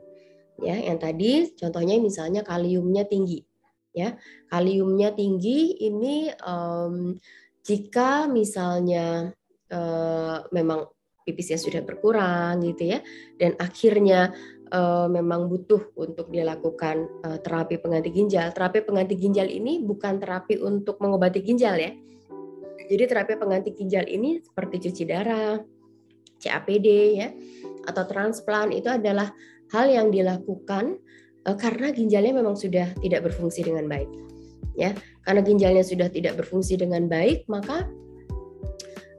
[0.60, 3.48] Ya, yang tadi contohnya misalnya kaliumnya tinggi.
[3.96, 4.20] Ya,
[4.52, 7.16] kaliumnya tinggi ini um,
[7.64, 9.32] jika misalnya
[9.72, 10.84] uh, memang
[11.24, 13.00] pipisnya sudah berkurang gitu ya,
[13.40, 14.36] dan akhirnya
[14.68, 18.52] uh, memang butuh untuk dilakukan uh, terapi pengganti ginjal.
[18.52, 21.96] Terapi pengganti ginjal ini bukan terapi untuk mengobati ginjal ya,
[22.90, 25.62] jadi terapi pengganti ginjal ini seperti cuci darah,
[26.42, 26.88] CAPD
[27.22, 27.30] ya,
[27.86, 29.30] atau transplant itu adalah
[29.70, 30.98] hal yang dilakukan
[31.46, 34.10] uh, karena ginjalnya memang sudah tidak berfungsi dengan baik.
[34.74, 34.98] Ya,
[35.28, 37.86] karena ginjalnya sudah tidak berfungsi dengan baik, maka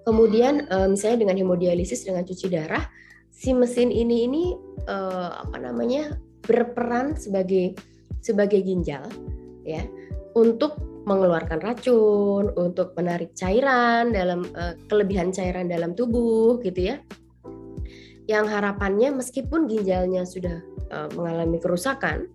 [0.02, 2.90] kemudian uh, misalnya dengan hemodialisis dengan cuci darah,
[3.30, 4.44] si mesin ini ini
[4.90, 7.78] uh, apa namanya berperan sebagai
[8.18, 9.04] sebagai ginjal
[9.64, 9.84] ya
[10.34, 16.96] untuk mengeluarkan racun, untuk menarik cairan dalam uh, kelebihan cairan dalam tubuh gitu ya.
[18.28, 20.60] Yang harapannya meskipun ginjalnya sudah
[20.92, 22.28] uh, mengalami kerusakan,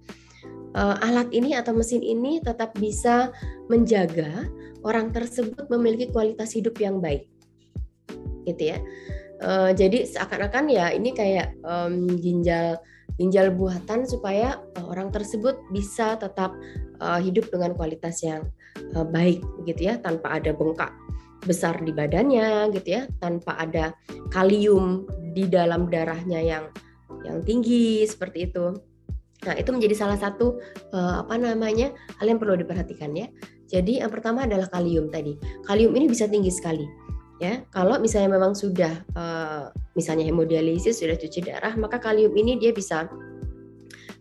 [0.76, 3.32] uh, alat ini atau mesin ini tetap bisa
[3.72, 4.50] menjaga
[4.86, 7.30] orang tersebut memiliki kualitas hidup yang baik.
[8.46, 8.78] Gitu ya.
[9.44, 12.80] Uh, jadi seakan-akan ya ini kayak um, ginjal
[13.16, 16.52] ginjal buatan supaya uh, orang tersebut bisa tetap
[17.00, 18.44] uh, hidup dengan kualitas yang
[18.96, 20.92] uh, baik gitu ya tanpa ada bengkak
[21.46, 23.94] besar di badannya gitu ya tanpa ada
[24.34, 26.66] kalium di dalam darahnya yang
[27.24, 28.76] yang tinggi seperti itu.
[29.46, 30.58] Nah, itu menjadi salah satu
[30.90, 33.30] uh, apa namanya hal yang perlu diperhatikan ya.
[33.70, 35.38] Jadi yang pertama adalah kalium tadi.
[35.70, 37.05] Kalium ini bisa tinggi sekali
[37.44, 42.72] ya kalau misalnya memang sudah uh, misalnya hemodialisis sudah cuci darah maka kalium ini dia
[42.72, 43.12] bisa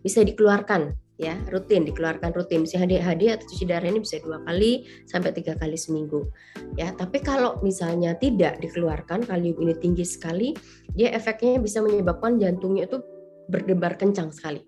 [0.03, 2.67] bisa dikeluarkan ya rutin dikeluarkan rutin.
[2.67, 6.27] Misalnya HDHD atau cuci darah ini bisa dua kali sampai tiga kali seminggu
[6.75, 6.91] ya.
[6.91, 10.51] Tapi kalau misalnya tidak dikeluarkan kalium ini tinggi sekali
[10.91, 12.99] dia efeknya bisa menyebabkan jantungnya itu
[13.47, 14.59] berdebar kencang sekali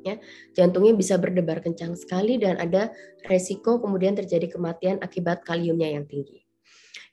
[0.00, 0.16] ya.
[0.56, 2.88] Jantungnya bisa berdebar kencang sekali dan ada
[3.28, 6.45] resiko kemudian terjadi kematian akibat kaliumnya yang tinggi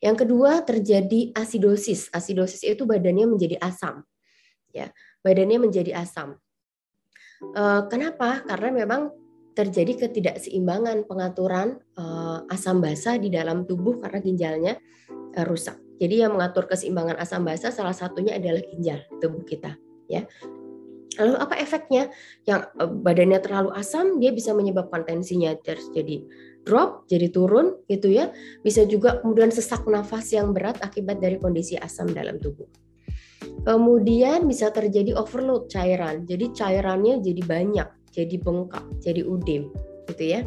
[0.03, 2.11] yang kedua terjadi asidosis.
[2.11, 4.03] Asidosis itu badannya menjadi asam.
[4.75, 4.91] Ya,
[5.23, 6.43] badannya menjadi asam.
[7.55, 8.43] Eh, kenapa?
[8.43, 9.15] Karena memang
[9.55, 14.73] terjadi ketidakseimbangan pengaturan eh, asam basa di dalam tubuh karena ginjalnya
[15.35, 15.79] eh, rusak.
[16.03, 19.77] Jadi yang mengatur keseimbangan asam basa salah satunya adalah ginjal tubuh kita,
[20.11, 20.27] ya.
[21.13, 22.09] Lalu apa efeknya?
[22.49, 22.73] Yang
[23.05, 26.25] badannya terlalu asam, dia bisa menyebabkan tensinya terjadi
[26.63, 28.31] drop jadi turun gitu ya.
[28.63, 32.67] Bisa juga kemudian sesak nafas yang berat akibat dari kondisi asam dalam tubuh.
[33.63, 36.23] Kemudian bisa terjadi overload cairan.
[36.27, 39.71] Jadi cairannya jadi banyak, jadi bengkak, jadi udem
[40.07, 40.41] gitu ya.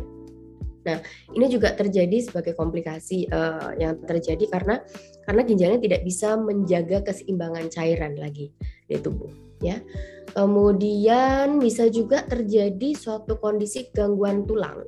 [0.86, 1.02] Nah,
[1.34, 4.78] ini juga terjadi sebagai komplikasi uh, yang terjadi karena
[5.26, 8.54] karena ginjalnya tidak bisa menjaga keseimbangan cairan lagi
[8.86, 9.26] di tubuh,
[9.58, 9.82] ya.
[10.30, 14.86] Kemudian bisa juga terjadi suatu kondisi gangguan tulang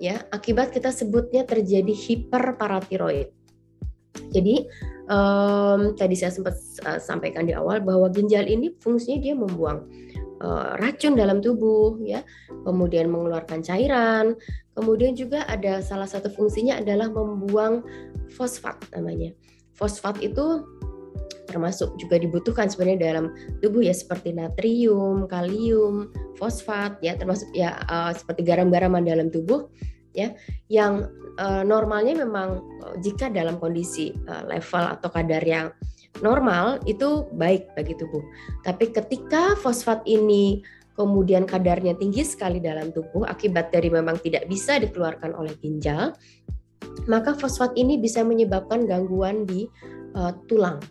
[0.00, 3.28] ya akibat kita sebutnya terjadi hiperparatiroid.
[4.32, 4.64] Jadi
[5.12, 6.56] um, tadi saya sempat
[6.88, 9.86] uh, sampaikan di awal bahwa ginjal ini fungsinya dia membuang
[10.40, 12.24] uh, racun dalam tubuh ya,
[12.64, 14.34] kemudian mengeluarkan cairan,
[14.72, 17.84] kemudian juga ada salah satu fungsinya adalah membuang
[18.32, 19.36] fosfat namanya.
[19.76, 20.64] Fosfat itu
[21.50, 28.14] termasuk juga dibutuhkan sebenarnya dalam tubuh ya seperti natrium, kalium, fosfat ya termasuk ya uh,
[28.14, 29.66] seperti garam-garaman dalam tubuh
[30.14, 30.34] ya
[30.70, 31.06] yang
[31.38, 35.70] uh, normalnya memang uh, jika dalam kondisi uh, level atau kadar yang
[36.18, 38.22] normal itu baik bagi tubuh.
[38.66, 40.62] Tapi ketika fosfat ini
[40.98, 46.12] kemudian kadarnya tinggi sekali dalam tubuh akibat dari memang tidak bisa dikeluarkan oleh ginjal,
[47.06, 49.70] maka fosfat ini bisa menyebabkan gangguan di
[50.18, 50.82] uh, tulang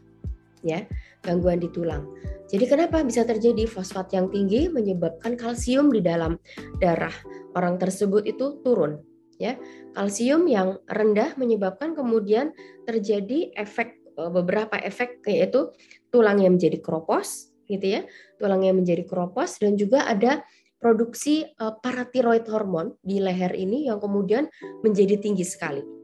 [0.63, 0.83] ya
[1.23, 2.07] gangguan di tulang.
[2.49, 6.41] Jadi kenapa bisa terjadi fosfat yang tinggi menyebabkan kalsium di dalam
[6.81, 7.13] darah
[7.53, 8.99] orang tersebut itu turun
[9.37, 9.55] ya.
[9.93, 12.55] Kalsium yang rendah menyebabkan kemudian
[12.89, 15.69] terjadi efek e, beberapa efek yaitu
[16.09, 18.01] tulangnya menjadi kropos gitu ya.
[18.41, 20.41] Tulangnya menjadi kropos dan juga ada
[20.81, 24.49] produksi e, paratiroid hormon di leher ini yang kemudian
[24.81, 25.98] menjadi tinggi sekali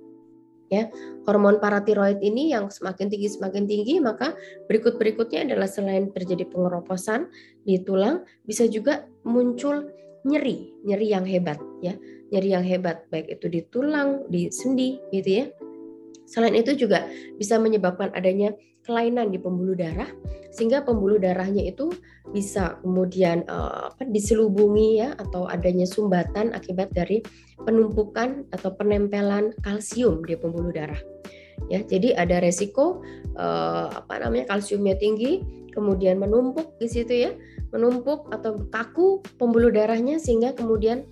[0.76, 0.86] ya.
[1.24, 4.36] Hormon paratiroid ini yang semakin tinggi semakin tinggi maka
[4.68, 7.32] berikut berikutnya adalah selain terjadi pengeroposan
[7.64, 9.90] di tulang bisa juga muncul
[10.26, 11.96] nyeri nyeri yang hebat ya.
[12.34, 15.46] Nyeri yang hebat baik itu di tulang di sendi gitu ya.
[16.26, 17.06] Selain itu juga
[17.38, 18.52] bisa menyebabkan adanya
[18.86, 20.08] kelainan di pembuluh darah
[20.54, 21.92] sehingga pembuluh darahnya itu
[22.32, 27.20] bisa kemudian uh, diselubungi ya atau adanya sumbatan akibat dari
[27.66, 31.02] penumpukan atau penempelan kalsium di pembuluh darah.
[31.68, 33.02] Ya, jadi ada resiko
[33.36, 35.42] uh, apa namanya kalsiumnya tinggi,
[35.74, 37.32] kemudian menumpuk di situ ya,
[37.74, 41.08] menumpuk atau kaku pembuluh darahnya sehingga kemudian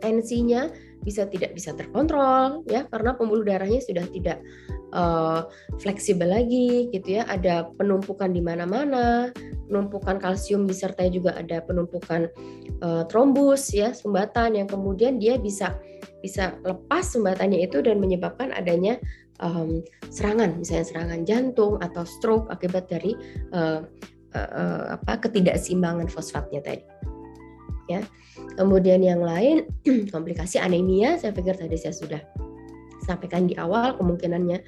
[0.00, 0.70] tensinya
[1.06, 4.42] bisa tidak bisa terkontrol ya karena pembuluh darahnya sudah tidak
[4.90, 5.46] uh,
[5.78, 9.30] fleksibel lagi gitu ya ada penumpukan di mana-mana
[9.70, 12.26] penumpukan kalsium disertai juga ada penumpukan
[12.82, 15.78] uh, trombus ya sumbatan yang kemudian dia bisa
[16.18, 18.98] bisa lepas sumbatannya itu dan menyebabkan adanya
[19.38, 23.14] um, serangan misalnya serangan jantung atau stroke akibat dari
[23.54, 23.86] uh,
[24.34, 26.95] uh, apa ketidakseimbangan fosfatnya tadi.
[27.86, 28.02] Ya.
[28.58, 29.70] Kemudian yang lain
[30.14, 32.20] komplikasi anemia, saya pikir tadi saya sudah
[33.06, 34.58] sampaikan di awal kemungkinannya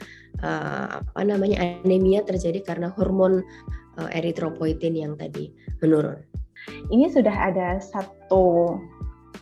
[0.46, 3.42] uh, apa namanya anemia terjadi karena hormon
[3.98, 5.50] uh, eritropoietin yang tadi
[5.82, 6.22] menurun.
[6.90, 8.76] Ini sudah ada satu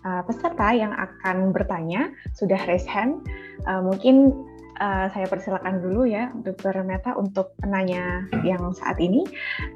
[0.05, 3.25] uh, peserta yang akan bertanya, sudah raise hand.
[3.69, 4.33] Uh, mungkin
[4.81, 6.85] uh, saya persilakan dulu ya, Dr.
[6.85, 9.25] Meta untuk penanya yang saat ini.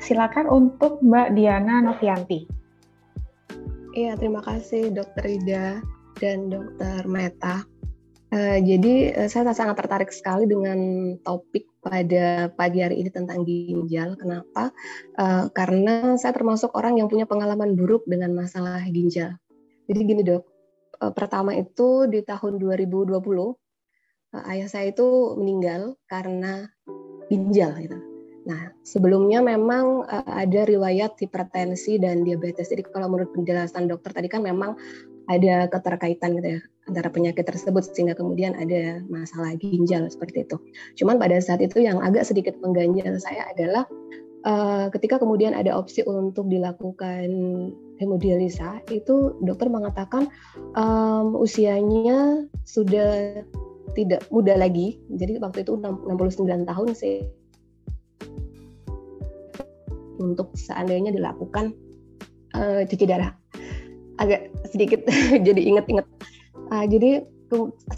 [0.01, 2.60] Silakan untuk Mbak Diana Novianti.
[3.91, 5.25] Iya, terima kasih Dr.
[5.27, 5.83] Ida
[6.23, 7.11] dan Dr.
[7.11, 7.67] Meta.
[8.31, 10.79] Uh, jadi uh, saya sangat tertarik sekali dengan
[11.27, 14.15] topik pada pagi hari ini tentang ginjal.
[14.15, 14.71] Kenapa?
[15.19, 19.35] Uh, karena saya termasuk orang yang punya pengalaman buruk dengan masalah ginjal.
[19.91, 20.47] Jadi gini dok,
[21.03, 23.55] uh, pertama itu di tahun 2020 uh,
[24.55, 26.71] ayah saya itu meninggal karena
[27.27, 28.10] ginjal gitu.
[28.49, 32.73] Nah, sebelumnya memang uh, ada riwayat hipertensi dan diabetes.
[32.73, 34.77] Jadi kalau menurut penjelasan dokter tadi kan memang
[35.29, 40.57] ada keterkaitan gitu ya antara penyakit tersebut sehingga kemudian ada masalah ginjal seperti itu.
[40.99, 43.87] Cuman pada saat itu yang agak sedikit mengganjal saya adalah
[44.43, 47.31] uh, ketika kemudian ada opsi untuk dilakukan
[48.03, 50.27] hemodialisa itu dokter mengatakan
[50.75, 53.45] um, usianya sudah
[53.95, 54.99] tidak muda lagi.
[55.15, 57.40] Jadi waktu itu 69 tahun sih
[60.21, 61.73] untuk seandainya dilakukan
[62.55, 63.33] uh, cuci darah.
[64.21, 65.03] Agak sedikit
[65.47, 66.05] jadi inget-inget
[66.71, 67.25] uh, jadi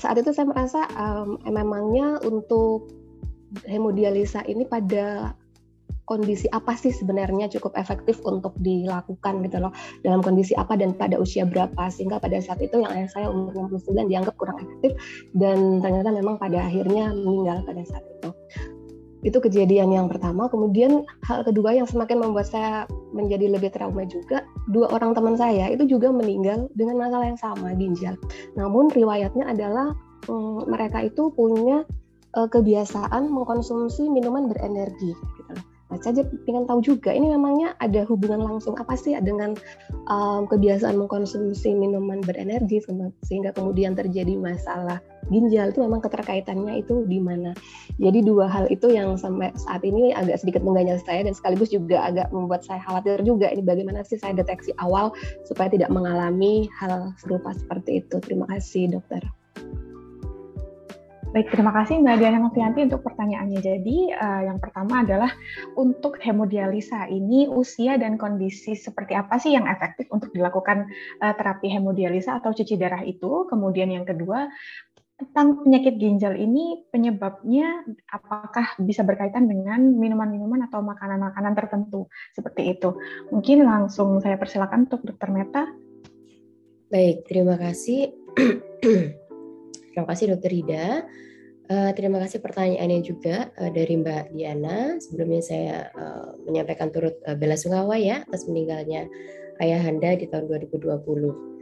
[0.00, 2.88] saat itu saya merasa um, memangnya untuk
[3.68, 5.36] hemodialisa ini pada
[6.08, 9.72] kondisi apa sih sebenarnya cukup efektif untuk dilakukan gitu loh?
[10.02, 11.88] Dalam kondisi apa dan pada usia berapa?
[11.92, 14.96] Sehingga pada saat itu yang ayah saya umur 69 dianggap kurang efektif
[15.36, 18.28] dan ternyata memang pada akhirnya meninggal pada saat itu
[19.22, 20.50] itu kejadian yang pertama.
[20.50, 25.70] Kemudian hal kedua yang semakin membuat saya menjadi lebih trauma juga, dua orang teman saya
[25.70, 28.14] itu juga meninggal dengan masalah yang sama ginjal.
[28.58, 29.94] Namun riwayatnya adalah
[30.26, 31.86] um, mereka itu punya
[32.36, 35.14] uh, kebiasaan mengkonsumsi minuman berenergi.
[36.00, 39.52] Saya ingin tahu juga ini memangnya ada hubungan langsung apa sih dengan
[40.08, 42.80] um, kebiasaan mengkonsumsi minuman berenergi
[43.26, 47.52] sehingga kemudian terjadi masalah ginjal itu memang keterkaitannya itu di mana.
[48.00, 52.02] Jadi dua hal itu yang sampai saat ini agak sedikit mengganjal saya dan sekaligus juga
[52.08, 55.12] agak membuat saya khawatir juga ini bagaimana sih saya deteksi awal
[55.46, 58.16] supaya tidak mengalami hal serupa seperti itu.
[58.18, 59.22] Terima kasih dokter.
[61.32, 63.64] Baik, terima kasih Mbak Diana Novianti untuk pertanyaannya.
[63.64, 65.32] Jadi, uh, yang pertama adalah
[65.80, 70.92] untuk hemodialisa ini usia dan kondisi seperti apa sih yang efektif untuk dilakukan
[71.24, 73.48] uh, terapi hemodialisa atau cuci darah itu?
[73.48, 74.44] Kemudian yang kedua,
[75.16, 77.80] tentang penyakit ginjal ini penyebabnya
[78.12, 82.92] apakah bisa berkaitan dengan minuman-minuman atau makanan-makanan tertentu seperti itu.
[83.32, 85.32] Mungkin langsung saya persilakan untuk Dr.
[85.32, 85.64] Meta.
[86.92, 88.12] Baik, terima kasih.
[89.92, 91.04] Terima kasih Dokter Ida.
[91.70, 94.96] Uh, terima kasih pertanyaannya juga uh, dari Mbak Diana.
[94.98, 99.06] Sebelumnya saya uh, menyampaikan turut uh, bela sungkawa ya atas meninggalnya
[99.60, 101.52] ayahanda di tahun 2020.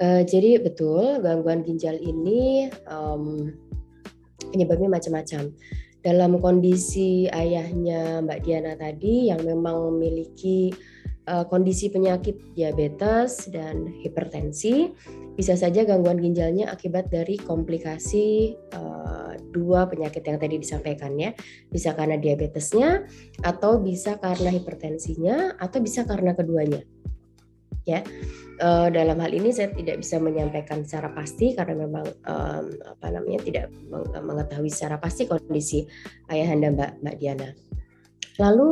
[0.00, 3.54] Uh, jadi betul gangguan ginjal ini um,
[4.50, 5.54] penyebabnya macam-macam.
[6.00, 10.72] Dalam kondisi ayahnya Mbak Diana tadi yang memang memiliki
[11.28, 14.90] uh, kondisi penyakit diabetes dan hipertensi,
[15.40, 21.32] bisa saja gangguan ginjalnya akibat dari komplikasi uh, dua penyakit yang tadi disampaikan ya.
[21.72, 23.08] Bisa karena diabetesnya
[23.40, 26.84] atau bisa karena hipertensinya atau bisa karena keduanya.
[27.88, 28.04] Ya.
[28.60, 33.40] Uh, dalam hal ini saya tidak bisa menyampaikan secara pasti karena memang um, apa namanya
[33.40, 33.72] tidak
[34.20, 35.88] mengetahui secara pasti kondisi
[36.28, 37.48] ayahanda Mbak Mbak Diana.
[38.40, 38.68] Lalu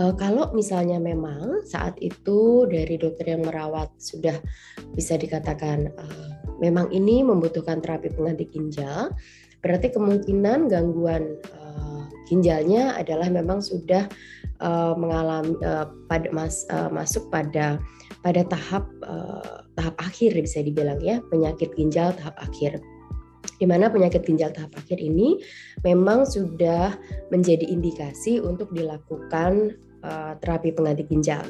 [0.00, 4.40] uh, kalau misalnya memang saat itu dari dokter yang merawat sudah
[4.96, 6.28] bisa dikatakan uh,
[6.64, 9.12] memang ini membutuhkan terapi pengganti ginjal,
[9.60, 14.08] berarti kemungkinan gangguan uh, ginjalnya adalah memang sudah
[14.94, 15.58] mengalami
[16.06, 16.62] pada mas,
[16.94, 17.82] masuk pada
[18.22, 18.86] pada tahap
[19.74, 22.78] tahap akhir bisa dibilang ya penyakit ginjal tahap akhir
[23.58, 25.38] di mana penyakit ginjal tahap akhir ini
[25.86, 26.98] memang sudah
[27.30, 31.42] menjadi indikasi untuk dilakukan uh, terapi pengganti ginjal.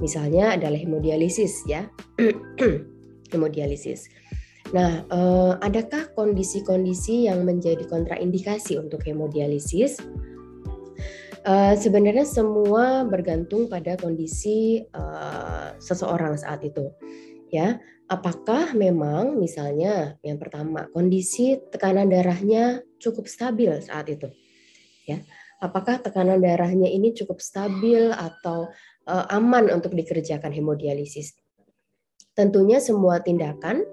[0.00, 1.90] Misalnya adalah hemodialisis ya.
[3.34, 4.10] hemodialisis.
[4.70, 9.98] Nah, uh, adakah kondisi-kondisi yang menjadi kontraindikasi untuk hemodialisis?
[11.40, 16.92] Uh, sebenarnya semua bergantung pada kondisi uh, seseorang saat itu.
[17.50, 24.26] Ya, apakah memang misalnya yang pertama kondisi tekanan darahnya cukup stabil saat itu?
[25.06, 25.22] Ya
[25.62, 28.68] apakah tekanan darahnya ini cukup stabil atau
[29.06, 31.38] uh, aman untuk dikerjakan hemodialisis.
[32.34, 33.86] Tentunya semua tindakan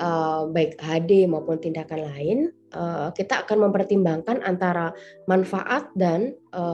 [0.00, 2.38] uh, baik HD maupun tindakan lain
[2.72, 4.96] uh, kita akan mempertimbangkan antara
[5.28, 6.32] manfaat dan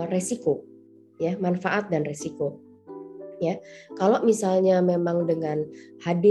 [0.09, 0.63] resiko.
[1.19, 2.64] Ya manfaat dan resiko
[3.41, 3.59] ya.
[3.99, 5.65] Kalau misalnya memang dengan
[6.03, 6.27] HD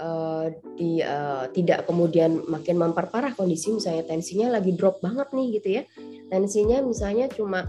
[0.00, 5.68] uh, di uh, tidak kemudian makin memperparah kondisi misalnya tensinya lagi drop banget nih gitu
[5.80, 5.82] ya.
[6.28, 7.68] Tensinya misalnya cuma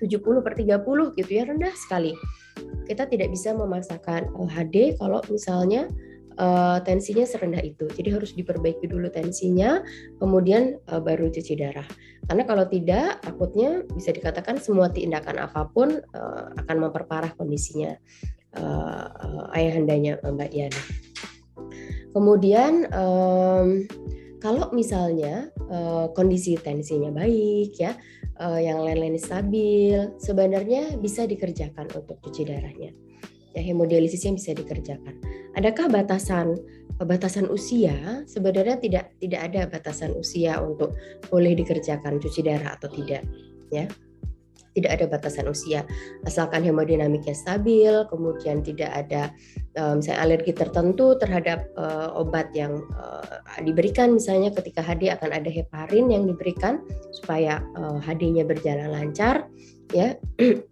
[0.00, 2.16] 70 per 30 gitu ya rendah sekali.
[2.88, 5.86] Kita tidak bisa memaksakan HD kalau misalnya
[6.40, 7.84] uh, tensinya serendah itu.
[7.92, 9.84] Jadi harus diperbaiki dulu tensinya,
[10.16, 11.86] kemudian uh, baru cuci darah.
[12.24, 17.92] Karena kalau tidak, takutnya bisa dikatakan semua tindakan apa pun uh, akan memperparah kondisinya
[18.56, 20.82] uh, uh, ayahandanya Mbak Diana.
[22.10, 23.86] Kemudian um,
[24.40, 27.94] kalau misalnya uh, kondisi tensinya baik ya,
[28.40, 32.90] uh, yang lain-lain stabil, sebenarnya bisa dikerjakan untuk cuci darahnya
[33.54, 35.14] ya hemodialisisnya bisa dikerjakan.
[35.58, 36.54] Adakah batasan
[37.00, 38.22] batasan usia?
[38.28, 40.94] Sebenarnya tidak tidak ada batasan usia untuk
[41.32, 43.24] boleh dikerjakan cuci darah atau tidak,
[43.72, 43.88] ya.
[44.70, 45.82] Tidak ada batasan usia,
[46.22, 49.34] asalkan hemodinamiknya stabil, kemudian tidak ada
[49.74, 55.50] um, misalnya alergi tertentu terhadap uh, obat yang uh, diberikan, misalnya ketika HD akan ada
[55.50, 56.86] heparin yang diberikan
[57.18, 59.50] supaya uh, HD-nya berjalan lancar,
[59.90, 60.14] ya.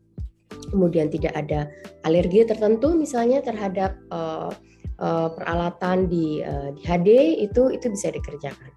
[0.70, 1.68] kemudian tidak ada
[2.04, 4.52] alergi tertentu misalnya terhadap uh,
[5.00, 7.08] uh, peralatan di, uh, di HD
[7.44, 8.72] itu itu bisa dikerjakan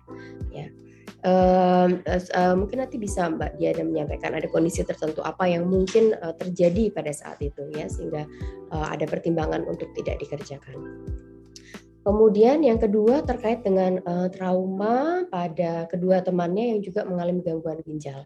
[0.52, 0.68] ya
[1.26, 6.34] uh, uh, mungkin nanti bisa Mbak Diana menyampaikan ada kondisi tertentu apa yang mungkin uh,
[6.38, 8.26] terjadi pada saat itu ya sehingga
[8.74, 10.78] uh, ada pertimbangan untuk tidak dikerjakan.
[12.02, 18.26] Kemudian yang kedua terkait dengan uh, trauma pada kedua temannya yang juga mengalami gangguan ginjal.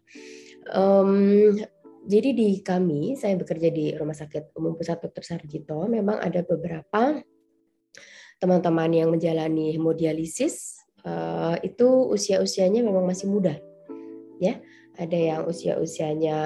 [0.72, 1.60] Um,
[2.06, 5.26] jadi di kami, saya bekerja di Rumah Sakit Umum Pusat Dr.
[5.26, 7.18] Sarjito, memang ada beberapa
[8.38, 13.58] teman-teman yang menjalani hemodialisis uh, itu usia-usianya memang masih muda.
[14.38, 14.62] Ya,
[15.02, 16.38] ada yang usia-usianya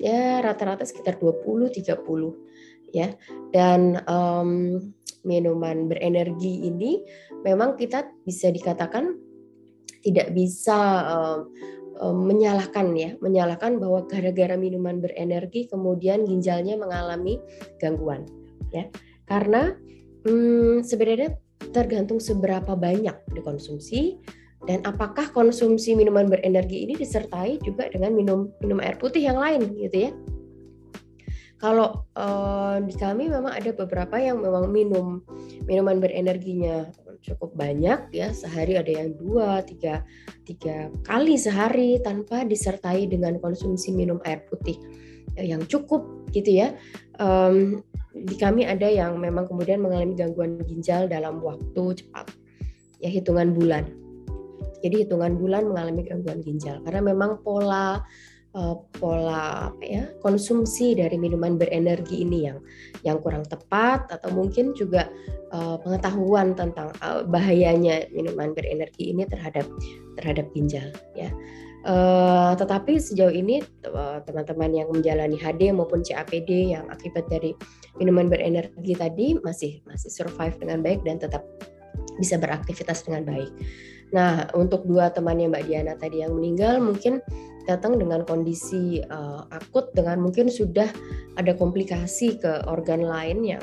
[0.00, 3.12] ya rata-rata sekitar 20 30 ya.
[3.52, 4.80] Dan um,
[5.28, 7.04] minuman berenergi ini
[7.44, 9.12] memang kita bisa dikatakan
[10.00, 11.52] tidak bisa um,
[11.98, 17.42] menyalahkan ya, menyalahkan bahwa gara-gara minuman berenergi kemudian ginjalnya mengalami
[17.76, 18.24] gangguan
[18.72, 18.88] ya.
[19.28, 19.74] Karena
[20.24, 21.36] hmm, sebenarnya
[21.70, 24.16] tergantung seberapa banyak dikonsumsi
[24.68, 29.72] dan apakah konsumsi minuman berenergi ini disertai juga dengan minum minum air putih yang lain
[29.76, 30.12] gitu ya.
[31.60, 35.20] Kalau uh, di kami memang ada beberapa yang memang minum
[35.68, 36.88] minuman berenerginya
[37.20, 40.04] cukup banyak ya sehari ada yang dua tiga
[40.48, 44.80] tiga kali sehari tanpa disertai dengan konsumsi minum air putih
[45.38, 46.02] yang cukup
[46.34, 46.74] gitu ya.
[47.20, 52.32] Um, di kami ada yang memang kemudian mengalami gangguan ginjal dalam waktu cepat
[52.98, 53.86] ya hitungan bulan.
[54.80, 58.00] Jadi hitungan bulan mengalami gangguan ginjal karena memang pola
[58.54, 62.58] uh, pola apa ya konsumsi dari minuman berenergi ini yang
[63.06, 65.10] yang kurang tepat atau mungkin juga
[65.54, 69.66] uh, pengetahuan tentang uh, bahayanya minuman berenergi ini terhadap
[70.18, 71.30] terhadap ginjal ya.
[71.80, 73.64] Uh, tetapi sejauh ini
[74.28, 77.56] teman-teman yang menjalani HD maupun CAPD yang akibat dari
[77.96, 81.40] minuman berenergi tadi masih masih survive dengan baik dan tetap
[82.20, 83.48] bisa beraktivitas dengan baik.
[84.10, 87.22] Nah, untuk dua temannya Mbak Diana tadi yang meninggal mungkin
[87.70, 90.90] datang dengan kondisi uh, akut dengan mungkin sudah
[91.38, 93.62] ada komplikasi ke organ lain yang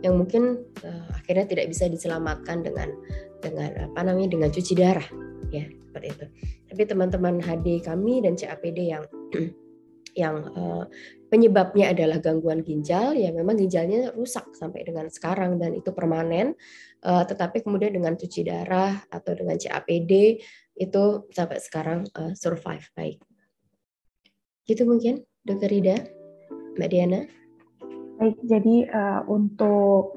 [0.00, 2.88] yang mungkin uh, akhirnya tidak bisa diselamatkan dengan
[3.44, 5.04] dengan apa namanya dengan cuci darah.
[5.52, 6.26] Ya seperti itu.
[6.72, 9.04] Tapi teman-teman HD kami dan CAPD yang
[10.22, 10.84] yang uh,
[11.28, 16.56] penyebabnya adalah gangguan ginjal ya memang ginjalnya rusak sampai dengan sekarang dan itu permanen.
[17.04, 20.40] Uh, tetapi kemudian dengan cuci darah atau dengan CAPD
[20.78, 23.20] itu sampai sekarang uh, survive baik
[24.62, 25.96] Gitu mungkin, Dokter Rida,
[26.78, 27.20] Mbak Diana.
[28.22, 30.14] Baik, jadi uh, untuk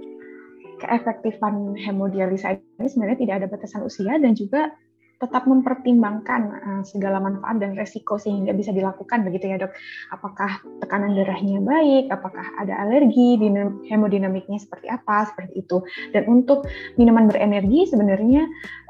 [0.78, 4.70] keefektifan hemodialisa ini sebenarnya tidak ada batasan usia dan juga
[5.16, 9.74] tetap mempertimbangkan uh, segala manfaat dan resiko sehingga bisa dilakukan begitu ya dok.
[10.12, 13.40] Apakah tekanan darahnya baik, apakah ada alergi,
[13.90, 15.82] hemodinamiknya seperti apa, seperti itu.
[16.12, 16.68] Dan untuk
[17.00, 18.44] minuman berenergi sebenarnya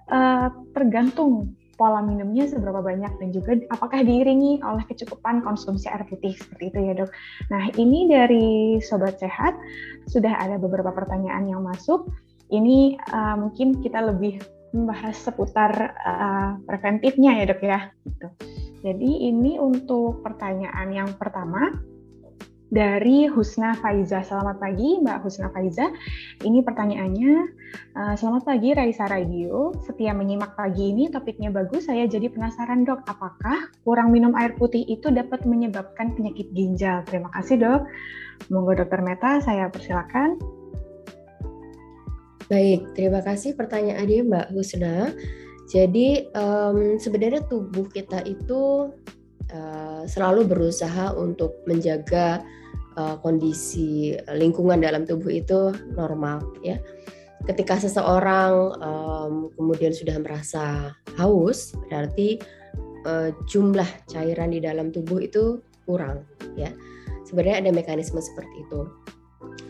[0.09, 6.35] uh, tergantung pola minumnya seberapa banyak dan juga apakah diiringi oleh kecukupan konsumsi air putih
[6.35, 7.11] seperti itu ya dok.
[7.51, 9.55] Nah ini dari sobat sehat
[10.07, 12.07] sudah ada beberapa pertanyaan yang masuk.
[12.51, 14.39] Ini uh, mungkin kita lebih
[14.75, 15.71] membahas seputar
[16.03, 17.79] uh, preventifnya ya dok ya.
[18.03, 18.27] Gitu.
[18.85, 21.73] Jadi ini untuk pertanyaan yang pertama
[22.73, 24.25] dari Husna Faiza.
[24.25, 25.91] Selamat pagi Mbak Husna Faiza.
[26.41, 27.33] Ini pertanyaannya,
[27.93, 29.75] uh, selamat pagi Raisa Radio.
[29.85, 34.81] Setia menyimak pagi ini topiknya bagus, saya jadi penasaran dok, apakah kurang minum air putih
[34.85, 37.05] itu dapat menyebabkan penyakit ginjal?
[37.05, 37.81] Terima kasih dok.
[38.51, 40.35] Monggo dokter Meta, saya persilakan.
[42.45, 45.09] Baik, terima kasih pertanyaannya Mbak Husna.
[45.65, 48.93] Jadi um, sebenarnya tubuh kita itu
[49.53, 52.41] uh, selalu berusaha untuk menjaga
[52.97, 56.79] uh, kondisi lingkungan dalam tubuh itu normal ya.
[57.45, 62.41] Ketika seseorang um, kemudian sudah merasa haus, berarti
[63.05, 66.25] uh, jumlah cairan di dalam tubuh itu kurang
[66.57, 66.73] ya.
[67.29, 68.89] Sebenarnya ada mekanisme seperti itu.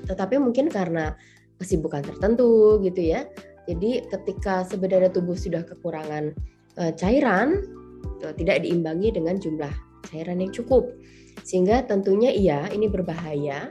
[0.07, 1.19] Tetapi mungkin karena
[1.59, 3.27] kesibukan tertentu gitu ya,
[3.67, 6.31] jadi ketika sebenarnya tubuh sudah kekurangan
[6.79, 7.65] uh, cairan,
[8.37, 9.73] tidak diimbangi dengan jumlah
[10.09, 10.87] cairan yang cukup.
[11.43, 13.69] Sehingga tentunya iya ini berbahaya.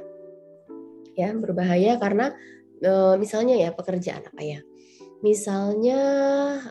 [1.14, 2.34] Ya, berbahaya karena
[2.82, 4.58] uh, misalnya ya pekerjaan apa ya?
[5.22, 6.00] Misalnya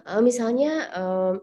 [0.03, 1.33] uh, misalnya uh,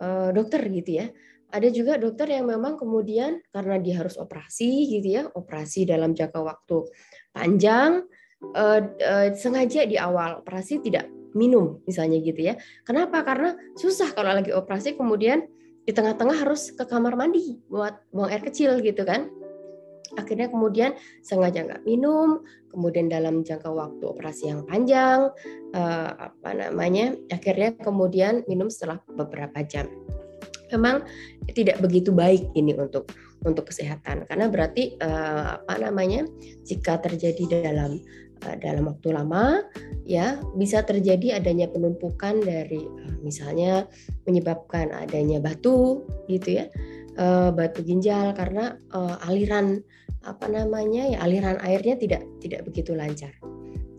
[0.00, 1.06] uh, dokter gitu ya.
[1.52, 6.40] Ada juga dokter yang memang kemudian karena dia harus operasi gitu ya, operasi dalam jangka
[6.40, 6.88] waktu
[7.28, 8.08] panjang,
[8.56, 12.54] uh, uh, sengaja di awal operasi tidak minum misalnya gitu ya.
[12.88, 13.20] Kenapa?
[13.20, 15.44] Karena susah kalau lagi operasi kemudian
[15.82, 19.26] di tengah-tengah harus ke kamar mandi buat buang air kecil gitu kan.
[20.12, 20.92] Akhirnya kemudian
[21.24, 25.32] sengaja nggak minum, kemudian dalam jangka waktu operasi yang panjang,
[25.72, 29.88] eh, apa namanya, akhirnya kemudian minum setelah beberapa jam.
[30.68, 31.08] Memang
[31.56, 33.08] tidak begitu baik ini untuk
[33.42, 36.28] untuk kesehatan karena berarti eh, apa namanya
[36.62, 37.98] jika terjadi dalam
[38.58, 39.62] dalam waktu lama
[40.02, 43.86] ya bisa terjadi adanya penumpukan dari eh, misalnya
[44.26, 46.66] menyebabkan adanya batu gitu ya
[47.18, 48.76] eh, batu ginjal karena
[49.26, 49.80] aliran
[50.22, 53.32] apa namanya ya aliran airnya tidak tidak begitu lancar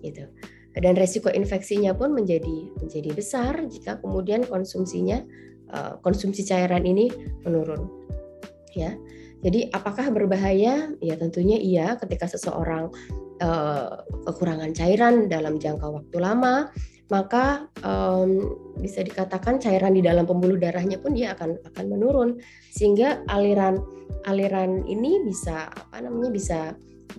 [0.04, 0.28] gitu.
[0.74, 5.22] Dan resiko infeksinya pun menjadi menjadi besar jika kemudian konsumsinya
[6.02, 7.14] konsumsi cairan ini
[7.46, 7.86] menurun
[8.74, 8.98] ya
[9.44, 12.90] jadi apakah berbahaya ya tentunya iya ketika seseorang
[13.44, 13.90] Eh,
[14.24, 16.72] kekurangan cairan dalam jangka waktu lama,
[17.12, 18.40] maka um,
[18.80, 22.40] bisa dikatakan cairan di dalam pembuluh darahnya pun dia akan akan menurun
[22.72, 23.84] sehingga aliran
[24.32, 26.60] aliran ini bisa apa namanya bisa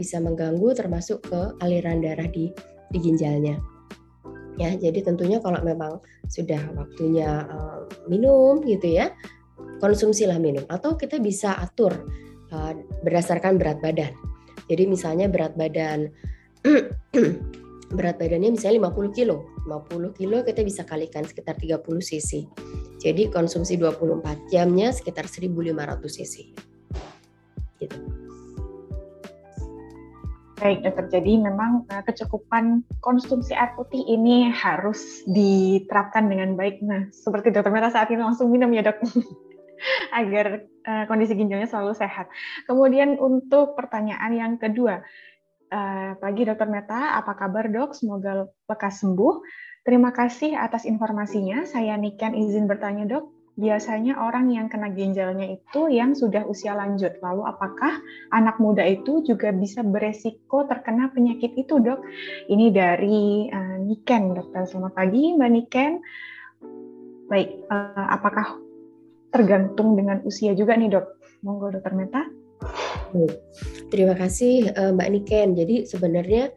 [0.01, 2.49] bisa mengganggu termasuk ke aliran darah di
[2.89, 3.61] di ginjalnya.
[4.57, 6.01] Ya, jadi tentunya kalau memang
[6.33, 9.13] sudah waktunya uh, minum gitu ya,
[9.85, 11.93] konsumsilah minum atau kita bisa atur
[12.57, 12.73] uh,
[13.05, 14.17] berdasarkan berat badan.
[14.73, 16.09] Jadi misalnya berat badan
[17.97, 19.45] berat badannya misalnya 50 kilo.
[19.69, 22.49] 50 kilo kita bisa kalikan sekitar 30 cc.
[22.97, 26.35] Jadi konsumsi 24 jamnya sekitar 1500 cc.
[27.85, 27.99] Gitu.
[30.55, 36.81] Baik dokter, jadi memang uh, kecukupan konsumsi air putih ini harus diterapkan dengan baik.
[36.81, 38.97] Nah, seperti dokter Meta saat ini langsung minum ya dok.
[40.21, 42.29] agar uh, kondisi ginjalnya selalu sehat.
[42.69, 45.01] Kemudian untuk pertanyaan yang kedua,
[45.71, 47.97] uh, pagi Dokter Meta, apa kabar dok?
[47.97, 49.35] Semoga lekas sembuh.
[49.85, 51.69] Terima kasih atas informasinya.
[51.69, 53.29] Saya Niken izin bertanya dok,
[53.61, 57.21] biasanya orang yang kena ginjalnya itu yang sudah usia lanjut.
[57.21, 58.01] Lalu apakah
[58.33, 62.01] anak muda itu juga bisa beresiko terkena penyakit itu dok?
[62.49, 64.65] Ini dari uh, Niken, dokter.
[64.65, 65.93] Selamat pagi Mbak Niken.
[67.25, 67.67] Baik,
[67.97, 68.64] apakah
[69.35, 71.07] tergantung dengan usia juga nih dok.
[71.43, 72.23] Monggo dokter Meta.
[73.91, 75.49] Terima kasih eh, Mbak Niken.
[75.59, 76.55] Jadi sebenarnya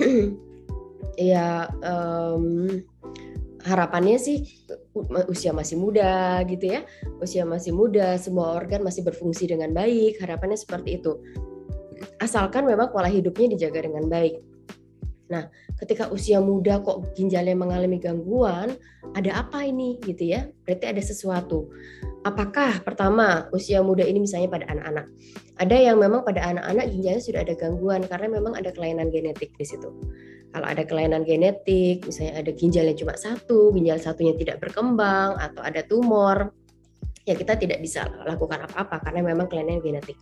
[1.30, 2.66] ya um,
[3.68, 4.48] harapannya sih
[5.28, 6.80] usia masih muda gitu ya.
[7.20, 10.16] Usia masih muda, semua organ masih berfungsi dengan baik.
[10.24, 11.12] Harapannya seperti itu.
[12.24, 14.47] Asalkan memang pola hidupnya dijaga dengan baik.
[15.28, 15.44] Nah,
[15.76, 18.76] ketika usia muda kok ginjalnya mengalami gangguan,
[19.12, 20.48] ada apa ini gitu ya?
[20.64, 21.68] Berarti ada sesuatu.
[22.24, 25.06] Apakah pertama usia muda ini misalnya pada anak-anak?
[25.60, 29.64] Ada yang memang pada anak-anak ginjalnya sudah ada gangguan karena memang ada kelainan genetik di
[29.68, 29.92] situ.
[30.48, 35.60] Kalau ada kelainan genetik, misalnya ada ginjal yang cuma satu, ginjal satunya tidak berkembang atau
[35.60, 36.56] ada tumor,
[37.28, 40.16] ya kita tidak bisa lakukan apa-apa karena memang kelainan genetik.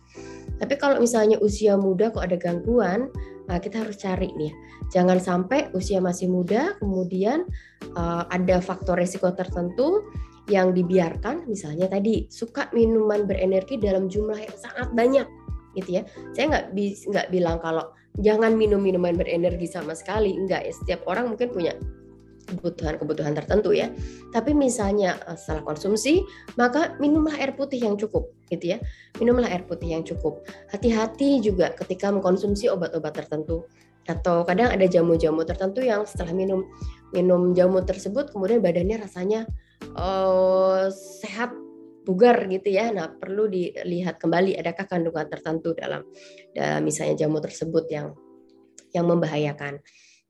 [0.59, 3.07] Tapi kalau misalnya usia muda kok ada gangguan,
[3.47, 4.51] nah kita harus cari nih.
[4.91, 7.47] Jangan sampai usia masih muda kemudian
[7.95, 10.03] uh, ada faktor resiko tertentu
[10.47, 15.27] yang dibiarkan, misalnya tadi suka minuman berenergi dalam jumlah yang sangat banyak,
[15.75, 16.03] gitu ya.
[16.31, 16.65] Saya nggak
[17.11, 17.91] nggak bilang kalau
[18.23, 20.71] jangan minum minuman berenergi sama sekali, enggak ya.
[20.71, 21.75] Setiap orang mungkin punya
[22.47, 23.91] kebutuhan-kebutuhan tertentu ya.
[24.31, 26.23] Tapi misalnya eh, setelah konsumsi,
[26.55, 28.77] maka minumlah air putih yang cukup, gitu ya.
[29.19, 30.47] Minumlah air putih yang cukup.
[30.71, 33.67] Hati-hati juga ketika mengkonsumsi obat-obat tertentu
[34.07, 36.63] atau kadang ada jamu-jamu tertentu yang setelah minum
[37.11, 39.43] minum jamu tersebut kemudian badannya rasanya
[39.99, 40.87] uh,
[41.19, 41.51] sehat
[42.07, 42.87] bugar gitu ya.
[42.95, 46.07] Nah, perlu dilihat kembali adakah kandungan tertentu dalam
[46.55, 48.15] dalam misalnya jamu tersebut yang
[48.95, 49.83] yang membahayakan.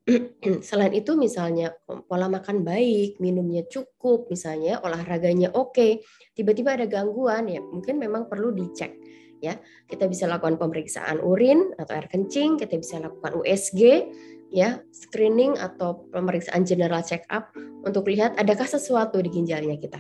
[0.68, 1.76] Selain itu misalnya
[2.08, 6.00] pola makan baik, minumnya cukup, misalnya olahraganya oke,
[6.32, 8.96] tiba-tiba ada gangguan ya mungkin memang perlu dicek
[9.44, 9.60] ya.
[9.86, 14.08] Kita bisa lakukan pemeriksaan urin atau air kencing, kita bisa lakukan USG
[14.48, 17.52] ya, screening atau pemeriksaan general check up
[17.84, 20.00] untuk lihat adakah sesuatu di ginjalnya kita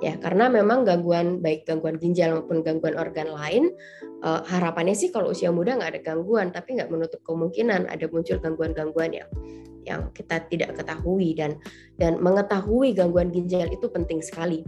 [0.00, 3.68] ya karena memang gangguan baik gangguan ginjal maupun gangguan organ lain
[4.24, 8.40] uh, harapannya sih kalau usia muda nggak ada gangguan tapi nggak menutup kemungkinan ada muncul
[8.40, 9.28] gangguan-gangguan yang
[9.84, 11.32] yang kita tidak ketahui.
[11.36, 11.56] Dan
[11.96, 14.64] dan mengetahui gangguan ginjal itu penting sekali.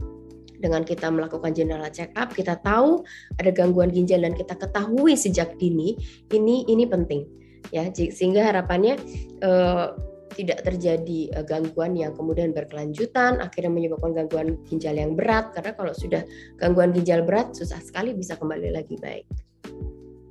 [0.63, 3.03] Dengan kita melakukan general check up kita tahu
[3.43, 5.99] ada gangguan ginjal dan kita ketahui sejak dini
[6.31, 7.27] ini ini penting.
[7.75, 8.95] Ya sehingga harapannya
[9.43, 15.73] uh, tidak terjadi uh, gangguan yang kemudian berkelanjutan akhirnya menyebabkan gangguan ginjal yang berat karena
[15.77, 16.23] kalau sudah
[16.59, 19.29] gangguan ginjal berat susah sekali bisa kembali lagi baik.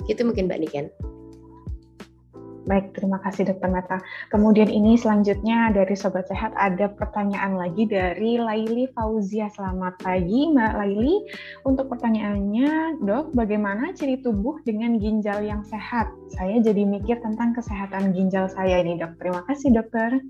[0.09, 0.87] Itu mungkin Mbak Niken.
[2.61, 3.97] Baik, terima kasih Dokter Meta.
[4.29, 9.49] Kemudian ini selanjutnya dari Sobat Sehat ada pertanyaan lagi dari Laili Fauzia.
[9.49, 11.25] Selamat pagi Mbak Laili.
[11.65, 16.13] Untuk pertanyaannya, Dok, bagaimana ciri tubuh dengan ginjal yang sehat?
[16.37, 19.17] Saya jadi mikir tentang kesehatan ginjal saya ini, Dok.
[19.17, 20.21] Terima kasih, Dokter.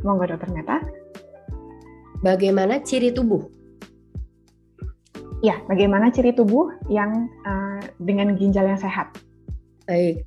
[0.00, 0.80] Monggo Dokter Meta.
[2.24, 3.44] Bagaimana ciri tubuh?
[5.44, 9.12] Ya, bagaimana ciri tubuh yang uh, dengan ginjal yang sehat?
[9.84, 10.24] Baik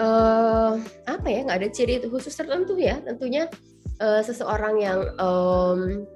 [0.00, 2.98] uh, apa ya nggak ada ciri khusus tertentu ya.
[3.04, 3.46] Tentunya
[4.00, 6.08] uh, seseorang yang um,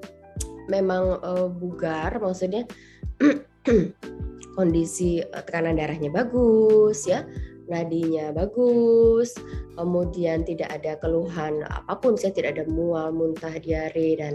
[0.66, 2.64] memang uh, bugar maksudnya
[4.56, 7.28] kondisi tekanan darahnya bagus ya
[7.64, 9.32] nadinya bagus,
[9.76, 14.34] kemudian tidak ada keluhan apa pun, saya tidak ada mual, muntah, diare dan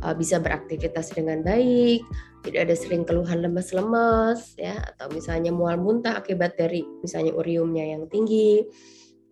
[0.00, 2.00] uh, bisa beraktivitas dengan baik,
[2.44, 8.08] tidak ada sering keluhan lemas-lemas ya atau misalnya mual muntah akibat dari misalnya uriumnya yang
[8.08, 8.64] tinggi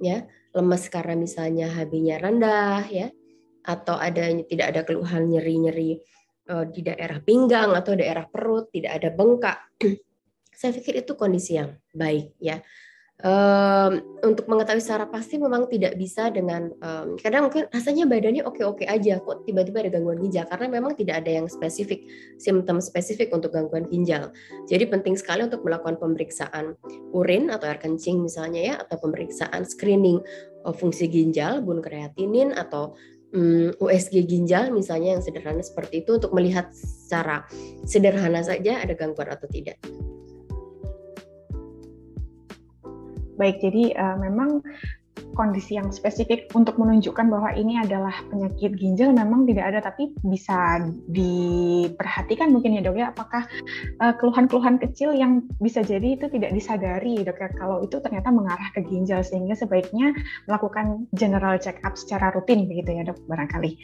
[0.01, 3.09] ya, lemas karena misalnya HB-nya rendah ya
[3.61, 6.01] atau ada tidak ada keluhan nyeri-nyeri
[6.49, 9.59] uh, di daerah pinggang atau daerah perut, tidak ada bengkak.
[10.61, 12.61] saya pikir itu kondisi yang baik ya
[13.25, 13.93] um,
[14.25, 19.21] untuk mengetahui secara pasti memang tidak bisa dengan um, kadang mungkin rasanya badannya oke-oke aja
[19.21, 22.05] kok tiba-tiba ada gangguan ginjal karena memang tidak ada yang spesifik
[22.37, 24.33] simptom spesifik untuk gangguan ginjal.
[24.69, 26.77] Jadi penting sekali untuk melakukan pemeriksaan
[27.17, 30.21] urin atau air kencing misalnya ya atau pemeriksaan screening
[30.67, 32.97] uh, fungsi ginjal, bun kreatinin atau
[33.35, 37.47] um, USG ginjal misalnya yang sederhana seperti itu untuk melihat secara
[37.87, 39.79] sederhana saja ada gangguan atau tidak.
[43.41, 44.61] Baik, jadi uh, memang
[45.39, 50.83] kondisi yang spesifik untuk menunjukkan bahwa ini adalah penyakit ginjal memang tidak ada tapi bisa
[51.07, 53.47] diperhatikan mungkin ya dok ya apakah
[54.19, 58.73] keluhan keluhan-keluhan kecil yang bisa jadi itu tidak disadari dok ya kalau itu ternyata mengarah
[58.73, 60.17] ke ginjal sehingga sebaiknya
[60.49, 63.77] melakukan general check up secara rutin begitu ya dok barangkali.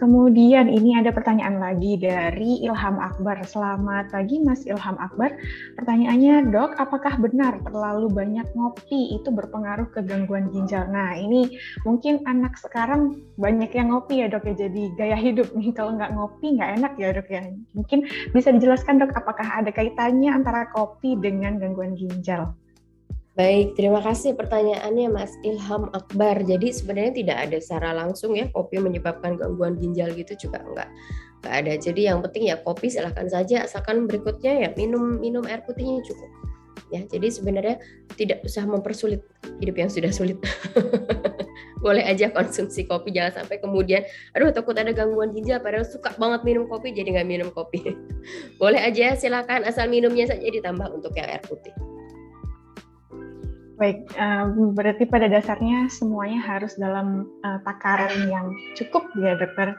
[0.00, 3.44] Kemudian ini ada pertanyaan lagi dari Ilham Akbar.
[3.44, 5.36] Selamat pagi Mas Ilham Akbar.
[5.76, 12.24] Pertanyaannya dok apakah benar terlalu banyak ngopi itu berpengaruh ke gangguan ginjal Nah ini mungkin
[12.24, 16.56] anak sekarang banyak yang ngopi ya dok ya jadi gaya hidup nih kalau nggak ngopi
[16.56, 17.42] nggak enak ya dok ya.
[17.76, 22.54] Mungkin bisa dijelaskan dok apakah ada kaitannya antara kopi dengan gangguan ginjal?
[23.38, 26.44] Baik, terima kasih pertanyaannya Mas Ilham Akbar.
[26.44, 30.88] Jadi sebenarnya tidak ada secara langsung ya kopi menyebabkan gangguan ginjal gitu juga enggak
[31.40, 31.72] enggak ada.
[31.80, 36.49] Jadi yang penting ya kopi silahkan saja asalkan berikutnya ya minum minum air putihnya cukup
[36.90, 37.00] ya.
[37.06, 37.76] Jadi sebenarnya
[38.18, 39.22] tidak usah mempersulit
[39.62, 40.38] hidup yang sudah sulit.
[41.84, 44.04] Boleh aja konsumsi kopi jangan sampai kemudian
[44.36, 47.96] aduh takut ada gangguan ginjal padahal suka banget minum kopi jadi nggak minum kopi.
[48.60, 51.72] Boleh aja silakan asal minumnya saja ditambah untuk yang air putih.
[53.80, 54.12] Baik,
[54.76, 59.72] berarti pada dasarnya semuanya harus dalam uh, takaran yang cukup ya dokter.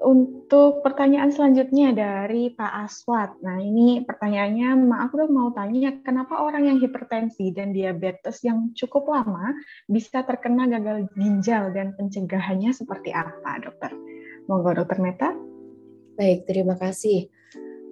[0.00, 3.36] Untuk pertanyaan selanjutnya dari Pak Aswat.
[3.44, 9.12] Nah, ini pertanyaannya, maaf dong mau tanya, kenapa orang yang hipertensi dan diabetes yang cukup
[9.12, 9.52] lama
[9.84, 13.92] bisa terkena gagal ginjal dan pencegahannya seperti apa, dokter?
[14.48, 15.36] Monggo, dokter Meta.
[16.16, 17.28] Baik, terima kasih.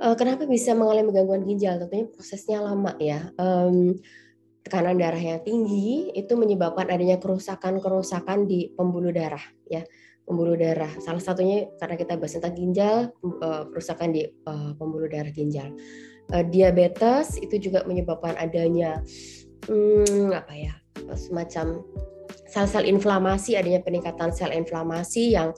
[0.00, 1.76] Eh, kenapa bisa mengalami gangguan ginjal?
[1.76, 3.36] Tentunya prosesnya lama ya.
[3.36, 4.00] Um,
[4.64, 9.80] tekanan darah yang tinggi itu menyebabkan adanya kerusakan-kerusakan di pembuluh darah ya
[10.28, 10.92] pembuluh darah.
[11.00, 12.96] Salah satunya karena kita bahas tentang ginjal,
[13.40, 15.72] uh, kerusakan di uh, pembuluh darah ginjal.
[16.28, 19.00] Uh, diabetes itu juga menyebabkan adanya
[19.64, 20.76] hmm, apa ya
[21.16, 21.80] semacam
[22.44, 25.56] sel-sel inflamasi, adanya peningkatan sel inflamasi yang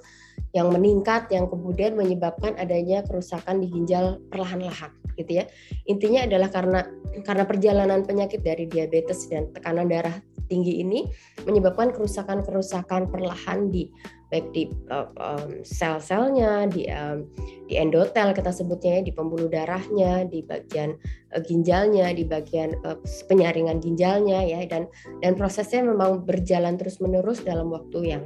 [0.50, 5.44] yang meningkat yang kemudian menyebabkan adanya kerusakan di ginjal perlahan-lahan gitu ya.
[5.86, 6.80] Intinya adalah karena
[7.22, 10.18] karena perjalanan penyakit dari diabetes dan tekanan darah
[10.50, 11.06] tinggi ini
[11.46, 13.86] menyebabkan kerusakan-kerusakan perlahan di
[14.30, 17.26] baik di uh, um, sel-selnya, di um,
[17.66, 20.94] di endotel kita sebutnya ya, di pembuluh darahnya, di bagian
[21.34, 24.86] uh, ginjalnya, di bagian uh, penyaringan ginjalnya ya dan
[25.22, 28.24] dan prosesnya memang berjalan terus-menerus dalam waktu yang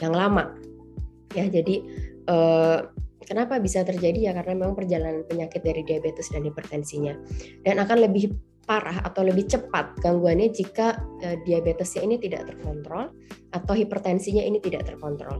[0.00, 0.52] yang lama.
[1.32, 1.84] Ya, jadi
[2.28, 2.92] uh,
[3.24, 7.16] kenapa bisa terjadi ya karena memang perjalanan penyakit dari diabetes dan hipertensinya
[7.64, 8.36] dan akan lebih
[8.66, 13.14] parah atau lebih cepat gangguannya jika uh, diabetesnya ini tidak terkontrol
[13.54, 15.38] atau hipertensinya ini tidak terkontrol.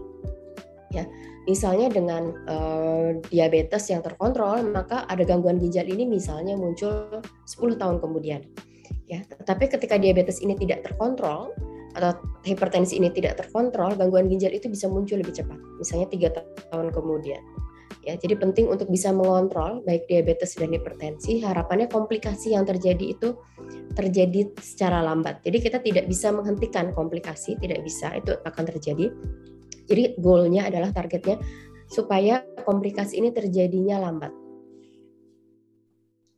[0.95, 1.03] Ya,
[1.51, 7.99] misalnya dengan uh, diabetes yang terkontrol, maka ada gangguan ginjal ini misalnya muncul 10 tahun
[7.99, 8.47] kemudian.
[9.11, 11.51] Ya, tetapi ketika diabetes ini tidak terkontrol
[11.99, 12.13] atau
[12.47, 16.29] hipertensi ini tidak terkontrol, gangguan ginjal itu bisa muncul lebih cepat, misalnya tiga
[16.71, 17.43] tahun kemudian.
[18.07, 21.43] Ya, jadi penting untuk bisa mengontrol baik diabetes dan hipertensi.
[21.43, 23.35] Harapannya komplikasi yang terjadi itu
[23.99, 25.43] terjadi secara lambat.
[25.43, 29.11] Jadi kita tidak bisa menghentikan komplikasi, tidak bisa itu akan terjadi.
[29.91, 31.43] Jadi goalnya adalah targetnya
[31.91, 34.31] supaya komplikasi ini terjadinya lambat.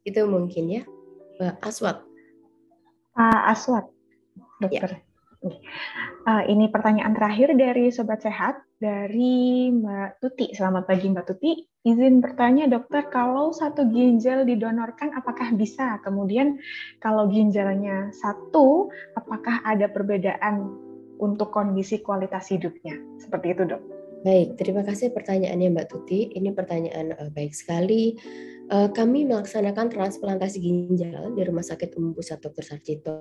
[0.08, 0.82] Itu mungkin ya,
[1.60, 2.00] Aswat.
[3.12, 3.84] Pak Aswat,
[4.56, 5.04] dokter.
[5.44, 5.52] Ya.
[6.24, 10.54] Uh, ini pertanyaan terakhir dari Sobat Sehat dari Mbak Tuti.
[10.54, 11.66] Selamat pagi Mbak Tuti.
[11.82, 15.98] Izin bertanya dokter, kalau satu ginjal didonorkan apakah bisa?
[16.06, 16.62] Kemudian
[17.02, 20.70] kalau ginjalnya satu, apakah ada perbedaan
[21.18, 22.94] untuk kondisi kualitas hidupnya?
[23.18, 23.82] Seperti itu dok.
[24.22, 26.30] Baik, terima kasih pertanyaannya Mbak Tuti.
[26.34, 28.14] Ini pertanyaan uh, baik sekali.
[28.70, 32.64] Uh, kami melaksanakan transplantasi ginjal di Rumah Sakit Umum Pusat Dr.
[32.66, 33.16] Sarjito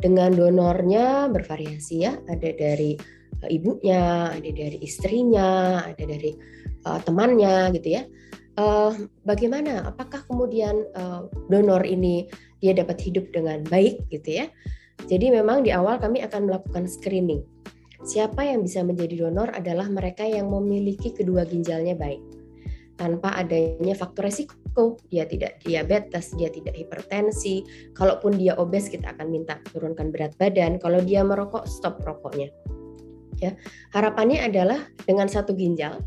[0.00, 6.34] dengan donornya bervariasi ya, ada dari ibunya, ada dari istrinya, ada dari
[6.84, 8.02] uh, temannya gitu ya.
[8.60, 8.92] Uh,
[9.24, 9.88] bagaimana?
[9.88, 12.28] Apakah kemudian uh, donor ini
[12.60, 14.46] dia dapat hidup dengan baik gitu ya?
[15.08, 17.40] Jadi memang di awal kami akan melakukan screening.
[18.04, 22.20] Siapa yang bisa menjadi donor adalah mereka yang memiliki kedua ginjalnya baik
[23.00, 25.00] tanpa adanya faktor resiko.
[25.08, 27.64] Dia tidak diabetes, dia tidak hipertensi.
[27.96, 30.76] Kalaupun dia obes, kita akan minta turunkan berat badan.
[30.76, 32.52] Kalau dia merokok, stop rokoknya.
[33.40, 33.56] Ya,
[33.96, 36.04] harapannya adalah dengan satu ginjal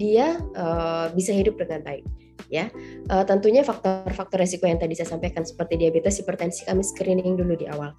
[0.00, 2.04] dia uh, bisa hidup dengan baik.
[2.50, 2.66] Ya,
[3.12, 7.70] uh, tentunya faktor-faktor resiko yang tadi saya sampaikan seperti diabetes, hipertensi kami screening dulu di
[7.70, 7.94] awal.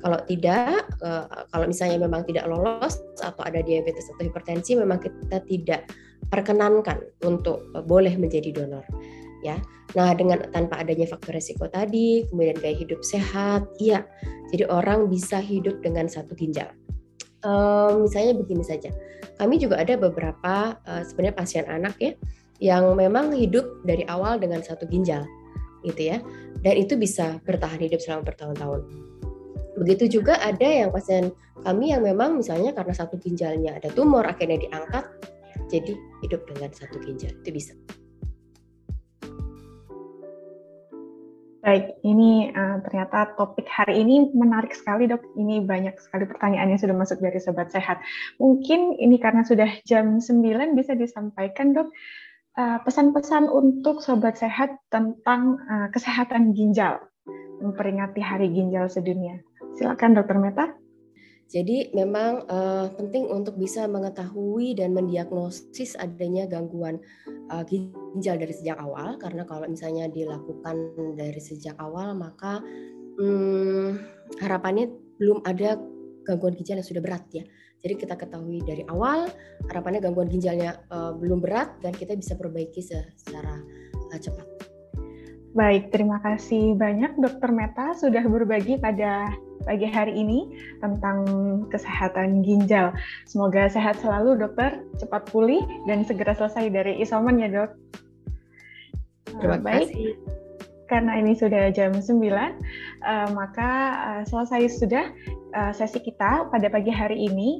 [0.00, 5.44] Kalau tidak, uh, kalau misalnya memang tidak lolos atau ada diabetes atau hipertensi, memang kita
[5.44, 5.90] tidak
[6.32, 8.86] perkenankan untuk uh, boleh menjadi donor
[9.44, 9.56] ya.
[9.98, 14.06] Nah, dengan tanpa adanya faktor resiko tadi, kemudian gaya hidup sehat, iya.
[14.54, 16.70] Jadi orang bisa hidup dengan satu ginjal.
[17.40, 18.92] Um, misalnya begini saja,
[19.40, 22.12] kami juga ada beberapa uh, sebenarnya pasien anak ya
[22.60, 25.24] yang memang hidup dari awal dengan satu ginjal,
[25.80, 26.20] gitu ya,
[26.60, 28.84] dan itu bisa bertahan hidup selama bertahun-tahun.
[29.80, 31.32] Begitu juga ada yang pasien
[31.64, 35.08] kami yang memang misalnya karena satu ginjalnya ada tumor akhirnya diangkat
[35.72, 37.72] jadi hidup dengan satu ginjal itu bisa.
[41.60, 45.20] Baik, ini uh, ternyata topik hari ini menarik sekali dok.
[45.36, 48.00] Ini banyak sekali pertanyaan yang sudah masuk dari Sobat Sehat.
[48.40, 50.40] Mungkin ini karena sudah jam 9
[50.72, 51.92] bisa disampaikan dok
[52.56, 56.96] eh, pesan-pesan uh, untuk Sobat Sehat tentang uh, kesehatan ginjal
[57.60, 59.36] memperingati Hari Ginjal Sedunia.
[59.76, 60.79] Silakan Dokter Meta.
[61.50, 67.02] Jadi memang uh, penting untuk bisa mengetahui dan mendiagnosis adanya gangguan
[67.50, 72.62] uh, ginjal dari sejak awal karena kalau misalnya dilakukan dari sejak awal maka
[73.18, 73.98] hmm,
[74.38, 75.74] harapannya belum ada
[76.22, 77.42] gangguan ginjal yang sudah berat ya.
[77.82, 79.26] Jadi kita ketahui dari awal
[79.66, 83.58] harapannya gangguan ginjalnya uh, belum berat dan kita bisa perbaiki secara
[84.14, 84.69] uh, cepat.
[85.50, 89.26] Baik, terima kasih banyak Dokter Meta sudah berbagi pada
[89.66, 90.46] pagi hari ini
[90.78, 91.26] tentang
[91.66, 92.94] kesehatan ginjal.
[93.26, 95.58] Semoga sehat selalu dokter, cepat pulih
[95.90, 97.70] dan segera selesai dari isoman ya dok.
[99.42, 99.90] Terima Baik.
[99.90, 100.14] kasih.
[100.86, 102.46] Karena ini sudah jam 9, uh,
[103.10, 103.70] eh, maka
[104.06, 105.06] uh, selesai sudah
[105.54, 107.58] uh, sesi kita pada pagi hari ini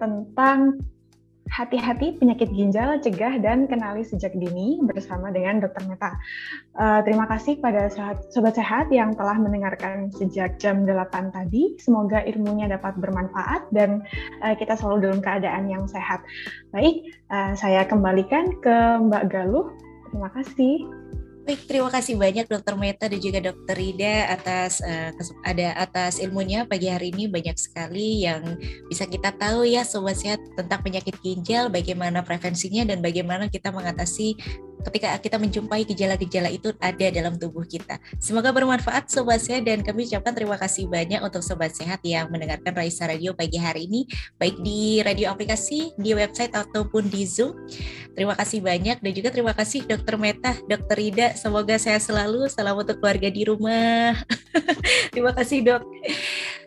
[0.00, 0.80] tentang
[1.50, 5.86] hati-hati penyakit ginjal, cegah dan kenali sejak dini bersama dengan Dr.
[5.86, 6.12] Meta.
[6.74, 7.88] Uh, terima kasih pada
[8.30, 11.78] sobat sehat yang telah mendengarkan sejak jam 8 tadi.
[11.78, 14.02] Semoga ilmunya dapat bermanfaat dan
[14.42, 16.22] uh, kita selalu dalam keadaan yang sehat.
[16.74, 18.76] Baik, uh, saya kembalikan ke
[19.06, 19.70] Mbak Galuh.
[20.10, 20.86] Terima kasih.
[21.46, 25.14] Baik, terima kasih banyak Dokter Meta dan juga Dokter Rida atas uh,
[25.46, 27.30] ada atas ilmunya pagi hari ini.
[27.30, 28.58] Banyak sekali yang
[28.90, 34.34] bisa kita tahu ya sobat sehat tentang penyakit ginjal, bagaimana prevensinya dan bagaimana kita mengatasi
[34.84, 37.96] ketika kita menjumpai gejala-gejala itu ada dalam tubuh kita.
[38.20, 42.74] Semoga bermanfaat Sobat Sehat dan kami ucapkan terima kasih banyak untuk Sobat Sehat yang mendengarkan
[42.74, 44.04] Raisa Radio pagi hari ini,
[44.36, 47.56] baik di radio aplikasi, di website ataupun di Zoom.
[48.12, 52.76] Terima kasih banyak dan juga terima kasih Dokter Meta, Dokter Ida, semoga sehat selalu, salam
[52.76, 54.16] untuk keluarga di rumah.
[55.12, 55.82] terima kasih dok.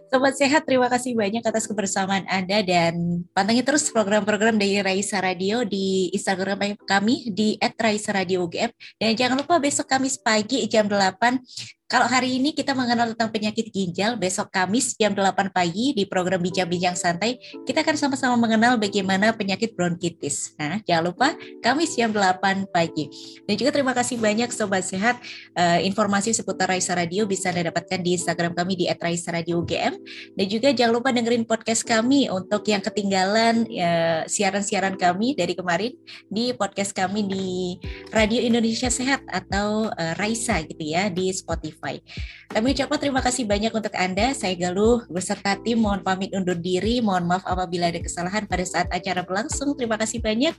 [0.09, 5.61] Sobat Sehat, terima kasih banyak atas kebersamaan Anda dan pantengin terus program-program dari Raisa Radio
[5.61, 12.37] di Instagram kami di @raisa_radio_ugm dan jangan lupa besok Kamis pagi jam 8 kalau hari
[12.37, 17.41] ini kita mengenal tentang penyakit ginjal, besok Kamis jam 8 pagi di program Bincang-Bincang Santai,
[17.65, 20.53] kita akan sama-sama mengenal bagaimana penyakit bronkitis.
[20.61, 21.33] Nah, jangan lupa
[21.65, 23.09] Kamis jam 8 pagi.
[23.41, 25.17] Dan juga terima kasih banyak Sobat Sehat,
[25.57, 29.93] uh, informasi seputar Raisa Radio bisa Anda dapatkan di Instagram kami di @raisa_radio_ugm
[30.37, 35.97] dan juga jangan lupa dengerin podcast kami untuk yang ketinggalan uh, siaran-siaran kami dari kemarin
[36.29, 37.81] di podcast kami di
[38.13, 41.78] Radio Indonesia Sehat atau uh, Raisa gitu ya di Spotify.
[41.79, 42.03] Spotify.
[42.51, 44.35] Kami ucapkan terima kasih banyak untuk Anda.
[44.35, 46.99] Saya Galuh beserta tim mohon pamit undur diri.
[46.99, 49.79] Mohon maaf apabila ada kesalahan pada saat acara berlangsung.
[49.79, 50.53] Terima kasih banyak.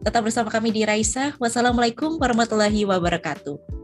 [0.00, 1.36] Tetap bersama kami di Raisa.
[1.36, 3.83] Wassalamualaikum warahmatullahi wabarakatuh.